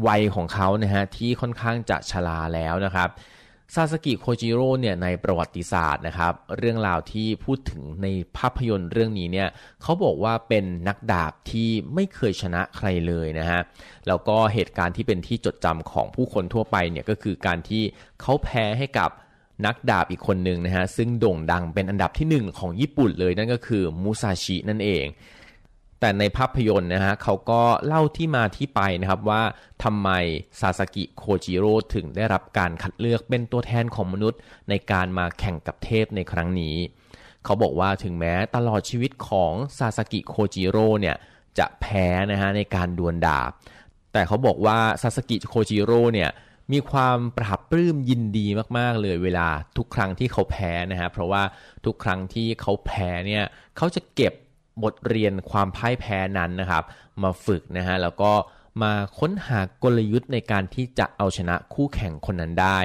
[0.06, 3.08] วัยของเขานะฮะที่ค่อนข้างจะชราแล้วนะครับ
[3.74, 8.06] ซาสกิโคจิโร่เนี่ยในประวัติศาสตร์นะครับ เรื่องราวที่พูดถึงใน
[8.36, 9.48] ภาพยนตร์เรื่องนี้เนี่ย
[9.82, 13.60] เขาบอกว่าเป็นนักดาบที่ไม่เคยชนะใครเลยนะฮะ
[14.06, 17.82] แล้วก็เหตุการณ์ที่เป็นที่จดจำของผู้คนทั่วไปเนี่ยก็คือการที่
[18.20, 19.10] เขาแพ้ให้กับ
[19.66, 25.04] นักดาบอีกคนหนึ่งนะฮะซึ่งโด่งดังเป็นอันดับที่หนึ่งของญี่ปุ่นเลยนั่นก็คือมูซาชินั่นเอง
[26.00, 29.42] แต่ในภาพยนตร์นะฮะเขาก็เล่าที่มาที่ไปนะครับว่า
[29.84, 30.10] ทำไม
[30.60, 34.38] ซาซากิโคจิโร่ถึงได้รับการคัดเลือกเป็นตัวแทนของมนุษย์
[34.68, 36.76] ในการมาแข่งกับเทพในครั้งนี้
[37.44, 41.16] เขาบอกว่าถึงแม้ตลอดชีวิตของซาซากิโคจิโร่เนี่ย
[41.58, 43.50] จะแพ้นะฮะในการดวลดาบ
[44.12, 46.30] แต่เขาบอกว่าซาซากิโคจิโร่เนี่ย
[46.72, 48.46] มีความปลาบปลื้มยินดี
[48.78, 51.42] มาก ๆ เลยเวลาทุกครั้งที่เขาแพ้นะฮะเพราะว่า
[51.84, 53.44] ทุกครั้งที่เขาแพ้เนี่ย
[53.76, 54.32] เขาจะเก็บ
[54.82, 56.84] บทเรียนความพ่ายแพ้นั้นนะครับ
[57.22, 58.32] มาฝึกนะฮะแล้วก็
[58.82, 62.80] มาค้นหากลยุทธ์ในการที่จะเอาชนะคู่แข่งคนนั้นได้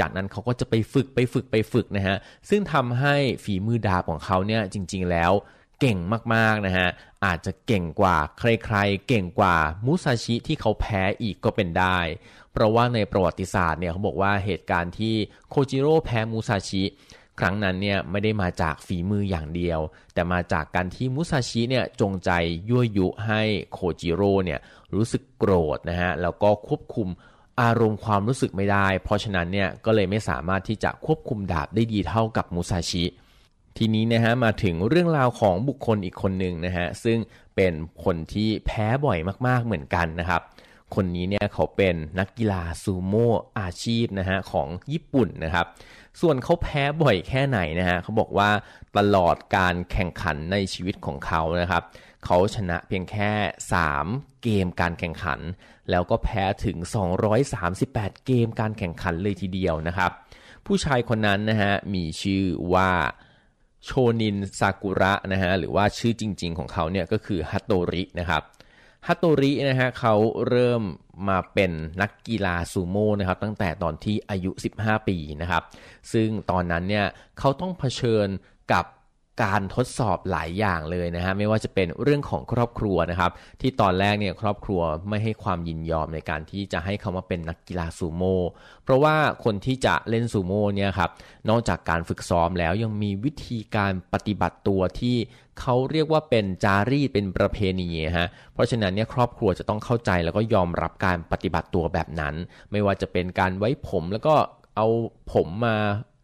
[0.00, 2.16] จากนั้นเขาก็จะไปฝึกไปฝึกไปฝึกนะฮะ
[2.48, 3.14] ซึ่งทำให้
[3.44, 5.32] ฝีมือดาบของเขาเนี่ยจริง ๆ แล้ว
[5.80, 5.98] เก่ง
[6.34, 6.88] มากๆนะฮะ
[7.24, 9.56] อาจจะเก่งกว่าใครๆ เก่งกว่า
[9.86, 11.98] มุซาชิที่เขาแพ้อีกก็เป็นได้
[12.52, 15.14] เพราะว่าในประวัติศาสตร์เนี่ยเขาบอกว่าเหตุการณ์ที่
[15.48, 16.82] โคจิโร่แพ้มุซาชิ
[17.38, 19.80] ครั้งนั้นเนี่ยไม่ได้มาจากฝีมืออย่างเดียว
[20.14, 22.30] แต่มาจากการที่มุซาชิเนี่ยจงใจ
[22.68, 24.60] ยั่วยุให้โคจิโร่เนี่ย
[24.94, 27.08] รู้สึกโกรธนะฮะแล้วก็ควบคุม
[27.60, 33.04] อารมณ์ความรู้สึกไม่ได้ เพราะฉะนั้นเนี่ยก็เลยไม่สามารถที่จะควบคุมดาบได้ดีเท่ากับมุซาชิ
[33.76, 37.18] ทีนี้นะฮะมาถึงเรื่องราวของบุคคลอีกคนหนึ่งนะฮะซึ่ง
[37.56, 37.72] เป็น
[38.04, 40.42] คนที่แพ้บ่อยมากๆเหมือนกันนะครับ
[40.94, 43.30] คนนี้เนี่ยเขาเป็นนักกีฬาซูโม่
[43.60, 45.66] อาชีพนะฮะของญี่ปุ่นนะครับ
[46.20, 48.50] ส่วนเขาแพ้บ่อยแค่ไหนนะฮะเขาบอกว่า
[48.98, 51.82] ตลอดการแข่งขันในชีวิตของเขานะครับ
[52.24, 53.30] เขาชนะเพียงแค่
[53.86, 55.40] 3 เกมการแข่งขัน
[55.90, 56.76] แล้วก็แพ้ถึง
[57.52, 60.10] 238 เกมการแข่งขันเลยทีเดียวนะครับ
[60.66, 62.44] ผู้ชายคนนั้นนะฮะมีชื่อ
[62.74, 62.90] ว่า
[63.84, 63.90] โช
[64.20, 68.42] นินซากุระนะฮะหรือว่าชื่อจริง ๆ ของเขาเนี่ยก็คือฮัตโตรินะครับ
[69.10, 70.14] ฮัตโตรินะฮะเขา
[70.48, 70.82] เริ่ม
[71.28, 74.50] มาเป็นนักกีฬาซูโม่นะครับตั้งแต่ตอนที่อายุ
[74.80, 75.62] 15 ปีนะครับ
[76.12, 77.06] ซึ่งตอนนั้นเนี่ย
[77.38, 78.28] เขาต้องเผชิญ
[78.72, 78.84] กับ
[79.42, 83.30] การทดสอบหลายอย่างเลยนะฮะไม่ว่าจะเป็นเรื่องของครอบครัวนะครับ
[83.60, 88.38] ที่ตอนแรกเนี่ยครอบครัวไม่ให้ความยินยอมในการที่จะให้เขามาเป็นนักกีฬาซูโม่
[88.84, 91.10] เพราะว่าคนที่จะเล่นซูโม่เนี่ยครับ
[91.48, 95.16] นอกจากการฝึกซ้อมแล้วยังมีวิธีการปฏิบัติตัวที่
[95.60, 102.34] เขาเรียกว่าเป็นจารีตเป็นประเพณีฮะ เพราะฉะนั้นเนี่ยครอบครัวจะต้องเข้าใจแล้วก็ยอมรับการปฏิบัติตัวแบบนั้น
[102.70, 104.34] ไม่ว่าจะเป็นการไว้ผมแล้วก็
[104.76, 104.86] เอา
[105.32, 105.76] ผมมา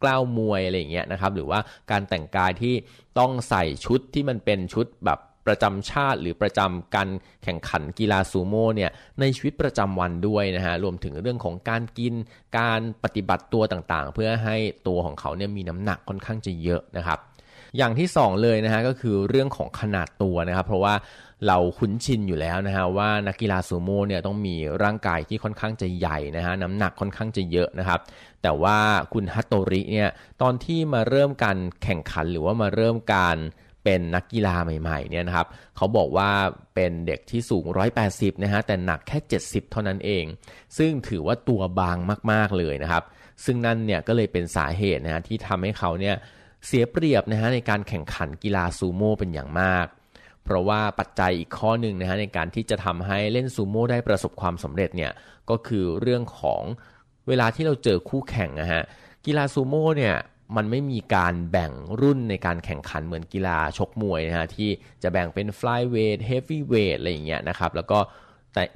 [0.03, 2.75] กล้าวมวยอะไรอย่างเงี้ยนะครับ หรือว่าการแต่งกายที่
[3.19, 7.09] ต้องใส่ชุดที่มันเป็นชุดแบบประจำชาติหรือประจำการ
[7.45, 8.91] แข่งขันกีฬาซูโม่เนี่ย
[9.21, 12.15] ในชีวิตประจำวันด้วยนะฮะรวมถึงเรื่องของการกิน
[12.59, 17.19] การปฏิบัติตัวต่างๆ เพื่อให้ตัวของเขาเนี่ยมีน้ำหนักค่อนข้างจะเยอะนะครับ
[17.77, 20.95] อย่างที่ 2 เลยนะฮะก็คือเรื่องของขนาดตัวนะครับ เพราะว่า
[21.47, 28.01] เราคุ้นชินอยู่แล้วนะฮะว่านักกีฬาซูโม่เนี่ยต้องมีร่างกายที่ค่อนข้างจะใหญ่นะฮะน้ำหนักค่อนข้างจะเยอะนะครับ
[28.43, 28.79] แต่ว่า
[29.13, 30.09] คุณฮัตโตริเนี่ย
[30.43, 33.37] ตอนที่มาเริ่มการแข่งขันหรือว่ามาเริ่มการ
[33.85, 36.31] เป็นนักกีฬาใหม่ๆเนี่ยนะครับเขาบอกว่า
[36.75, 37.65] เป็นเด็กที่สูง
[38.05, 40.25] 180 นะฮะแต่หนักแค่ 70 เท่านั้นเอง
[40.79, 41.97] ซึ่งถือว่าตัวบาง
[42.33, 43.05] มากๆเลยนะครับ
[43.45, 46.17] ซึ่งนั่นเนี่ยก็เลยเป็นสาเหตุนะฮะที่ทำให้เขาเนี่ย
[46.67, 49.87] เสียเปรียบนะฮะในการแข่งขันกีฬาซูโม่เป็นอย่างมาก
[50.45, 55.13] เพราะว่าปัจจัยอีกข้อหนึ่งนะฮะในการที่จะทำให้เล่นซูโม่ได้ประสบความสำเร็จเนี่ย
[55.51, 56.63] ก็คือเรื่องของ
[57.29, 58.83] เวลาที่เราเจอคู่แข่งนะฮะ
[59.27, 60.17] กีฬาซูโม่เนี่ย
[60.57, 64.71] มันไม่มีการแบ่งรุ่นในการแข่งขันเหมือนกีฬาชกมวยนะฮะที่
[65.03, 67.99] จะแบ่งเป็น flyweight heavyweight อะไรอย่างเงี้ยนะครับแล้วก็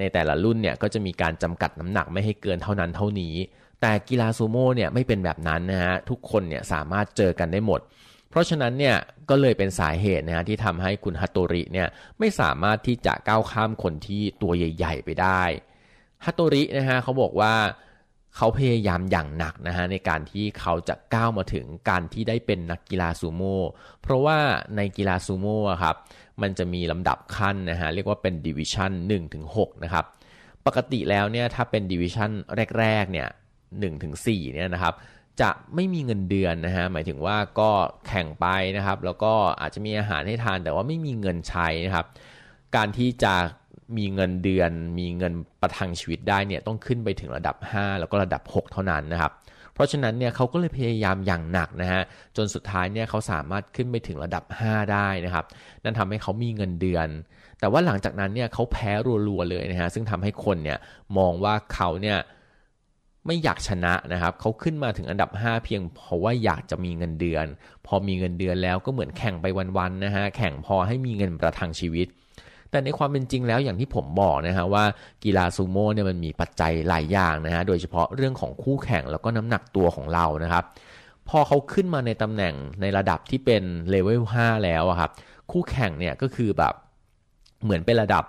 [0.00, 3.34] ในแต่ละรุ่นเนี่ยก็จะมีการจำกัดน้ำหนักไม่ให้เกินเท่านั้นเท่านี้
[3.80, 7.80] แต่กีฬาซูโม่เนี่ยไม่เป็นแบบนั้นนะฮะทุกคนเนี่ยสามารถเจอกันได้หมด
[8.30, 8.96] เพราะฉะนั้นเนี่ย
[9.30, 15.42] ก็เลยเป็นสาเหตุนะฮะที่ทำให้คุณฮัตโตริเนี่ยไม่สามารถที่จะก้าวข้ามคนที่ตัวใหญ่ ๆ ไปได้
[16.24, 17.54] ฮัตโตรินะฮะเขาบอกว่า
[18.36, 23.58] เขาพยายามอย่างหนักนะฮะในการที่เขาจะก้าวมาถึงการที่ได้เป็นนักกีฬาซูโม่
[24.02, 24.38] เพราะว่า
[24.76, 25.96] ในกีฬาซูโม่ครับ
[26.42, 28.92] มันจะมีลำดับขั้นนะฮะเรียกว่าเป็น division
[29.38, 30.04] 1-6นะครับ
[30.66, 32.30] ปกติแล้วเนี่ยถ้าเป็นดิวิชั่น
[32.78, 33.28] แรกๆเนี่ย
[33.90, 34.94] 1-4เนี่ยนะครับ
[35.40, 37.70] จะไม่มีเงินเดือนนะฮะหมายถึงว่าก็
[38.06, 42.06] แข่งไปนะครับ แล้วก็อาจจะมีอาหารให้ทานแต่ว่าไม่มีเงินใช้นะครับ
[42.76, 43.34] การที่จะ
[43.96, 49.32] มีเงินเดือน มีเงินประทังชีวิตได้เนี่ยต้องขึ้นไปถึงระดับ 5 แล้วก็ระดับ 6 เท่านั้นนะครับ
[49.74, 52.02] เพราะฉะนั้นเนี่ยเขาก็เลยพยายามอย่างหนักนะฮะ
[52.36, 55.44] จนสุดท้ายเนี่ยเขาสามารถขึ้นไปถึงระดับ 5 ได้นะครับ
[55.82, 57.08] นั่นทำให้เขามีเงินเดือน
[57.60, 58.92] แต่ว่าหลังจากนั้นเนี่ยเขาแพ้
[59.28, 60.78] รัวๆเลยนะฮะซึ่งทำให้คนเนี่ย
[61.18, 62.18] มองว่าเขาเนี่ย
[63.26, 67.46] ไม่อยากชนะนะครับเขาขึ้นมาถึงอันดับ 5 เพียงเพราะว่าอยากจะมีเงินเดือน
[67.86, 69.46] พอมีเงินเดือนแล้วก็เหมือนแข่งไป
[69.78, 72.08] วันๆนะฮะแข่งพอให้มีเงินประทังชีวิต
[72.70, 74.84] แต่ในความเป็นจริงแล้วอย่างที่ผมบอกนะฮะว่า
[75.24, 80.64] กีฬาซูโม่เนี่ยมันมีปัจจัยหลายอย่างนะฮะโดยเฉพาะเรื่องของคู่แข่งแล้วก็น้ำหนักตัวของเรานะครับ
[81.28, 85.10] พอเขาขึ้นมาในตำแหน่งในระดับที่เป็นเลเวล5แล้วอะครับ
[85.50, 86.74] คู่แข่งเนี่ยก็คือแบบ
[87.64, 88.24] เหมือนเป็นระดับ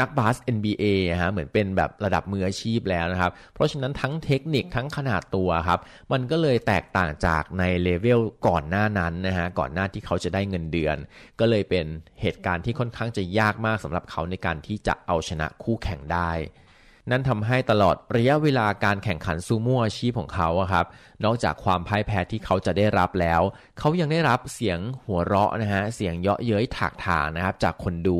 [0.00, 0.84] นักบาส NBA
[1.22, 5.80] ฮะเหมือนเป็นแบบระดับมืออาชีพแล้วนะครับ เพราะฉะนั้นทั้งเทคนิคทั้งขนาดตัวครับ
[6.12, 10.96] มันก็เลยแตกต่างจากในเลเวลก่อนหน้านั้นนะฮะก่อนหน้าที่เขาจะได้เงินเดือน
[11.40, 11.86] ก็เลยเป็น
[12.20, 16.32] เหตุการณ์ที่ค่อนข้างจะยากมากสำหรับเขาในการที่จะเอาชนะคู่แข่งได้
[17.10, 20.86] นั่นทำให้ตลอดระยะเวลาการแข่งขันซูโม่อาชีพของเขาครับ
[21.24, 23.42] นอกจากความพ่ายแพ้ที่เขาจะได้รับแล้ว
[23.78, 28.18] เขายังได้รับเสียงหัวเราะนะฮะ เสียงเยาะเย้ยถากถางนะครับจากคนดู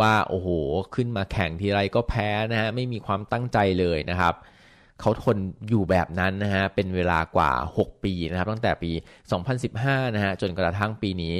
[0.00, 0.48] ว่าโอ้โห
[0.94, 4.34] ขึ้นมาแข่งทีไรก็แพ้นะฮะไม่มีความตั้งใจเลยนะครับ
[5.00, 5.38] เขาทน
[5.68, 8.90] อยู่แบบนั้นนะฮะเป็นเวลากว่า 6 ปีนะครับตั้งแต่ปี
[9.52, 11.34] 2015 นะฮะจนกระทั่งปีนี้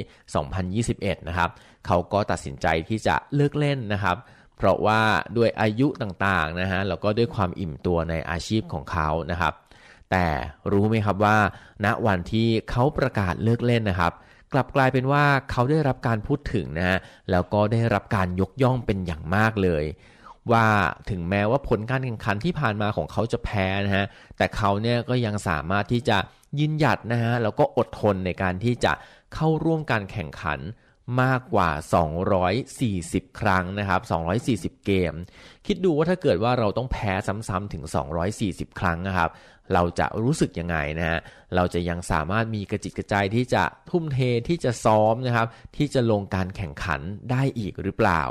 [0.61, 1.49] 2021 นะครับ
[1.87, 4.17] เขาก็ตัดสินใจที่จะเลิกเล่นนะครับ
[4.57, 5.01] เพราะว่า
[5.37, 9.53] ด้วยอายุต่างๆนะฮะแล้วก็ด้วยความอิ่มตัวในอาชีพของเขานะครับ
[10.11, 10.27] แต่
[10.71, 11.37] รู้ไหมครับว่า
[11.85, 14.13] ณวันที่เขาประกาศเลิกเล่นนะครับ
[14.53, 16.97] กลับกลายเป็นว่าเขาได้รับการพูดถึงนะฮะ
[17.31, 19.83] แล้วก็ได้รับการยกย่องเป็นอย่างมากเลย
[20.51, 20.65] ว่า
[21.09, 24.05] ถึงแม้ว่าผลการแข่งขันที่ผ่านมาของเขาจะแพ้นะฮะ
[24.37, 26.17] แต่เขาเนี่ยก็ยังสามารถที่จะ
[26.59, 28.93] ยืนหยัดนะฮะแล้วก็อดทนในการที่จะ
[29.33, 30.59] เข้าร่วมการแข่งขัน
[31.21, 31.69] มากกว่า
[32.55, 34.01] 240 ครั้งนะครับ
[34.43, 35.13] 240 เกม
[35.65, 37.83] คิดดูว่าถ้าเกิดว่าเราต้องแพ้ซ้ำๆถึง
[38.31, 39.29] 240 ครั้งนะครับ
[39.73, 41.19] เราจะรู้สึกยังไงนะฮะ
[41.55, 45.47] เราจะยังสามารถมีกระจิตกระใจที่จะทุ่มเทที่จะซ้อมนะครับ
[45.77, 47.01] ที่จะลงการแข่งขัน
[47.31, 48.23] ได้อีกหรือเปล่า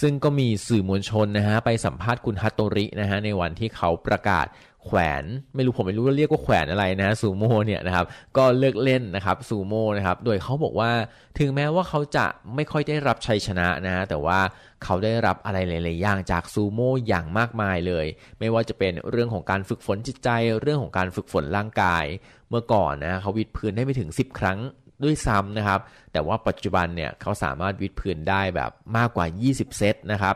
[0.00, 4.46] ซึ่งก็มีสื่อมวลชนนะฮะไปสัมภาษณ์คุณฮัตโตรินะฮะในวันที่เขาประกาศ
[4.84, 5.24] แขวน
[5.54, 8.06] ไม่รู้ผมไม่รู้ว่าเรียกว่าแขวนอะไรนะซูโม่เนี่ยนะครับ
[8.36, 10.90] ก็เลิกเล่นนะครับซูโม่นะครับโดยเขาบอกว่า
[11.38, 14.38] ถึงแม้ว่าเขาจะไม่ค่อยได้รับชัยชนะนะฮะแต่ว่า
[14.84, 18.06] เขาได้รับอะไรหลายๆอย่างจากซูโม่อย่างมากมายเลย
[18.38, 20.28] ไม่ว่าจะเป็นเรื่องของการฝึกฝนจิตใจ
[20.60, 22.04] เรื่องของการฝึกฝนร่างกาย
[22.50, 24.58] เมื่อก่อนนะเขาวิดพื้นได้ไม่ถึง 10 ครั้ง
[25.04, 25.80] ด้วยซ้ำนะครับ
[26.12, 30.34] แต่ว่าปัจจุบันเนี่ยเขาสามารถวิดพื้นได้แบบมากกว่า 20 เซตนะครับ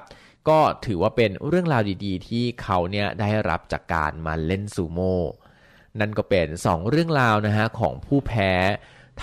[0.49, 5.18] ก็ถือว่าเป็นเรื่องราวดีๆ ที่เขาเนี่ยได้รับจากการมาเล่นซูโม่
[6.01, 8.53] นั่นก็เป็น 2 เรื่องราวนะฮะของผู้แพ้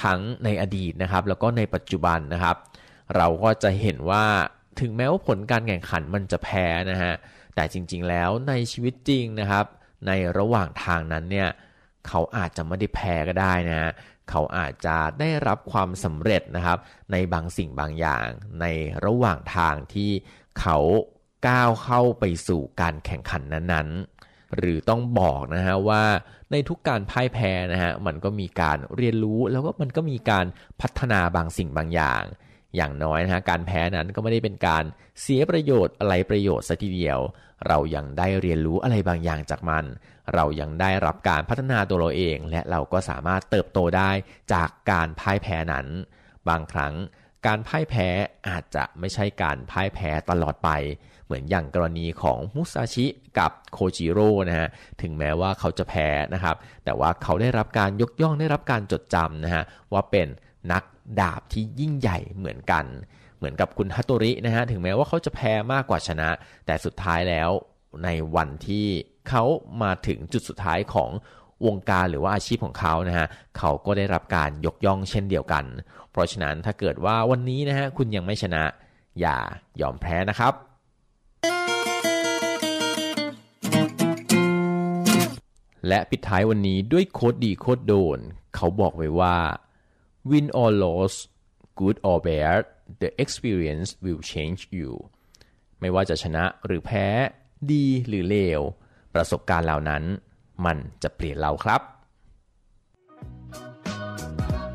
[0.03, 2.55] ทั้งในอดีตนะครับ แล้วก็ในปัจจุบันนะครับ
[3.15, 4.25] เราก็จะเห็นว่า
[4.79, 7.13] ถึงแม้ว่าผลการแข่งขันมันจะแพ้นะฮะ
[7.55, 9.65] แต่จริงๆแล้วในชีวิตจริงนะครับ
[10.07, 11.49] ในระหว่างทางนั้นเนี่ย
[12.07, 13.91] เขาอาจจะไม่ได้แพ้ก็ได้นะฮะ
[14.29, 16.77] เขาอาจจะได้รับความสำเร็จนะครับ
[17.11, 18.27] ในบางสิ่งบางอย่าง
[18.61, 18.65] ใน
[19.05, 20.11] ระหว่างทางที่
[20.59, 20.77] เขา
[21.47, 26.03] ก้าวเข้าไปสู่การแข่งขันนั้นๆ หรือต้องบอกนะฮะว่า
[26.51, 30.45] ในทุกการพ่ายแพ้นะฮะมันก็มีการเรียนรู้แล้วก็มันก็มีการ
[30.81, 32.23] พัฒนาบางสิ่งบางอย่าง
[32.75, 34.83] อย่างน้อยนะฮะการแพ้นั้นก็ไม่ได้เป็นการ
[35.21, 37.19] เสียประโยชน์อะไรประโยชน์สัทีเดียว
[37.67, 39.85] เรายังได้เรียนรู้อะไรบางอย่างจากมัน
[40.33, 44.11] เรายังได้รับการพัฒนาตัวเราเอง และเราก็สามารถเติบโตได้
[44.53, 45.87] จากการพ่ายแพ้นั้น
[46.49, 46.93] บางครั้ง
[47.45, 48.07] การพ่ายแพ้
[48.47, 50.69] อาจจะไม่ใช่การพ่ายแพ้ตลอดไป
[51.25, 53.05] เหมือนอย่างกรณีของมุซาชิ
[53.39, 54.67] กับโคจิโร่นะฮะ
[55.01, 59.63] ถึงแม้ว่าเขาจะแพ้นะครับ แต่ว่าเขาได้รับการยกย่องได้รับการจดจำนะฮะ
[59.93, 60.27] ว่าเป็น
[60.71, 60.83] นัก
[61.19, 62.85] ดาบที่ยิ่งใหญ่เหมือนกัน
[63.37, 66.29] เหมือนกับคุณฮัตโตรินะฮะถึงแม้ว่าเขาจะแพ้มากกว่าชนะ
[66.65, 67.49] แต่สุดท้ายแล้ว
[68.03, 68.85] ในวันที่
[69.29, 69.43] เขา
[69.83, 71.11] มาถึงจุดสุดท้ายของ
[71.65, 73.27] วงการหรือว่าอาชีพของเขานะฮะ
[73.57, 75.65] เขาก็ได้รับการยกย่องเช่นเดียวกัน
[76.11, 78.63] เพราะฉะนั้นถ้าเกิดว่าวันนี้นะฮะคุณยังไม่ชนะ
[79.19, 79.37] อย่า
[79.81, 80.53] ยอมแพ้นะครับ
[85.87, 88.19] และปิดท้ายวันนี้ด้วยโคดดีโคดโดน
[88.55, 89.37] เขาบอกไว้ว่า
[90.29, 91.13] win or loss
[91.79, 92.61] good or bad
[93.01, 94.91] the experience will change you
[95.79, 97.07] ไม่ว่าจะชนะหรือแพ้
[97.71, 98.61] ดีหรือเลว
[99.13, 100.03] ประสบการณ์เหล่านั้น
[100.65, 101.81] มันจะเปลี่ยนเราครับ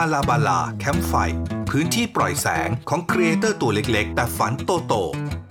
[0.00, 1.14] ฮาลาบาลาแคมป์ไฟ
[1.70, 5.47] พื้นที่ปล่อยแสงของ creator ตัวเล็กๆ แต่ฝันโตๆ